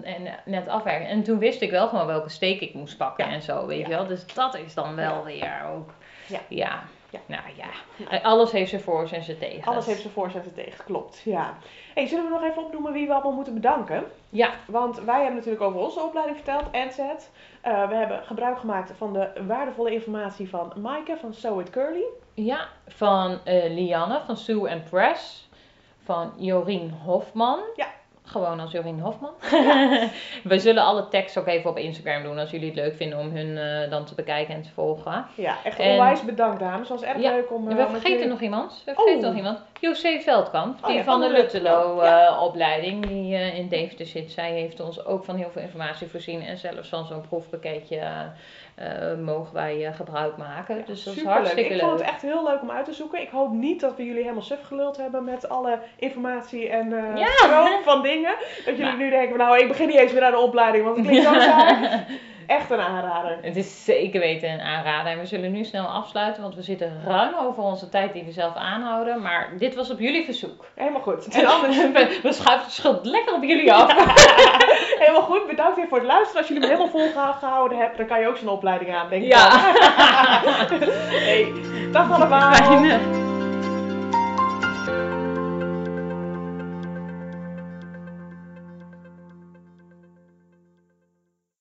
[0.44, 1.08] net afwerken.
[1.08, 3.88] En toen wist ik wel gewoon welke steek ik moest pakken en zo, weet je
[3.88, 4.06] wel.
[4.06, 5.90] Dus dat is dan wel weer ook,
[6.26, 6.40] ja.
[6.48, 6.82] ja.
[7.26, 9.72] Nou ja, alles heeft zijn voor's en zijn tegen.
[9.72, 11.20] Alles heeft zijn voor's en zijn tegen, klopt.
[11.24, 11.54] Ja.
[11.94, 14.04] Hey, zullen we nog even opnoemen wie we allemaal moeten bedanken?
[14.28, 14.50] Ja.
[14.66, 16.98] Want wij hebben natuurlijk over onze opleiding verteld, NZ.
[16.98, 22.04] Uh, we hebben gebruik gemaakt van de waardevolle informatie van Maaike van Sew It Curly.
[22.34, 25.45] Ja, van uh, Lianne van Sue and Press
[26.06, 27.58] van Jorien Hofman.
[27.76, 27.86] Ja.
[28.22, 29.32] Gewoon als Jorien Hofman.
[29.50, 30.08] Ja.
[30.42, 33.30] We zullen alle tekst ook even op Instagram doen als jullie het leuk vinden om
[33.30, 35.26] hun uh, dan te bekijken en te volgen.
[35.34, 36.88] Ja, echt en, onwijs bedankt dames.
[36.88, 37.68] Was echt leuk om...
[37.68, 38.82] Uh, we vergeten nog iemand.
[38.84, 39.26] We vergeten oh.
[39.26, 39.58] nog iemand.
[39.80, 44.30] José Veldkamp, oh, die ja, van, de Luttelo uh, opleiding, die in Deventer zit.
[44.30, 48.30] Zij heeft ons ook van heel veel informatie voorzien en zelfs van zo'n proefpakketje
[49.24, 50.82] mogen wij uh, gebruik maken.
[50.86, 51.80] dus dat is hartstikke leuk.
[51.80, 53.20] Ik vond het echt heel leuk om uit te zoeken.
[53.20, 57.16] Ik hoop niet dat we jullie helemaal suf geluld hebben met alle informatie en uh,
[57.16, 57.80] ja.
[57.84, 58.34] van dingen.
[58.64, 61.06] Dat jullie nu denken, nou ik begin niet eens meer aan de opleiding, want het
[61.06, 62.04] klinkt zo saai.
[62.46, 63.38] Echt een aanrader.
[63.42, 65.12] Het is zeker weten een aanrader.
[65.12, 68.32] En we zullen nu snel afsluiten, want we zitten ruim over onze tijd die we
[68.32, 69.22] zelf aanhouden.
[69.22, 70.66] Maar dit was op jullie verzoek.
[70.74, 71.28] Helemaal goed.
[71.28, 73.94] En anders, we, we schuiven de schuld lekker op jullie af.
[74.98, 75.46] helemaal goed.
[75.46, 76.38] Bedankt weer voor het luisteren.
[76.38, 79.28] Als jullie hem helemaal volgehouden hebben, dan kan je ook zo'n opleiding aan, denk ik.
[79.28, 79.48] Ja.
[81.26, 81.52] hey,
[81.92, 82.54] dag allemaal.
[82.54, 83.25] Fijne.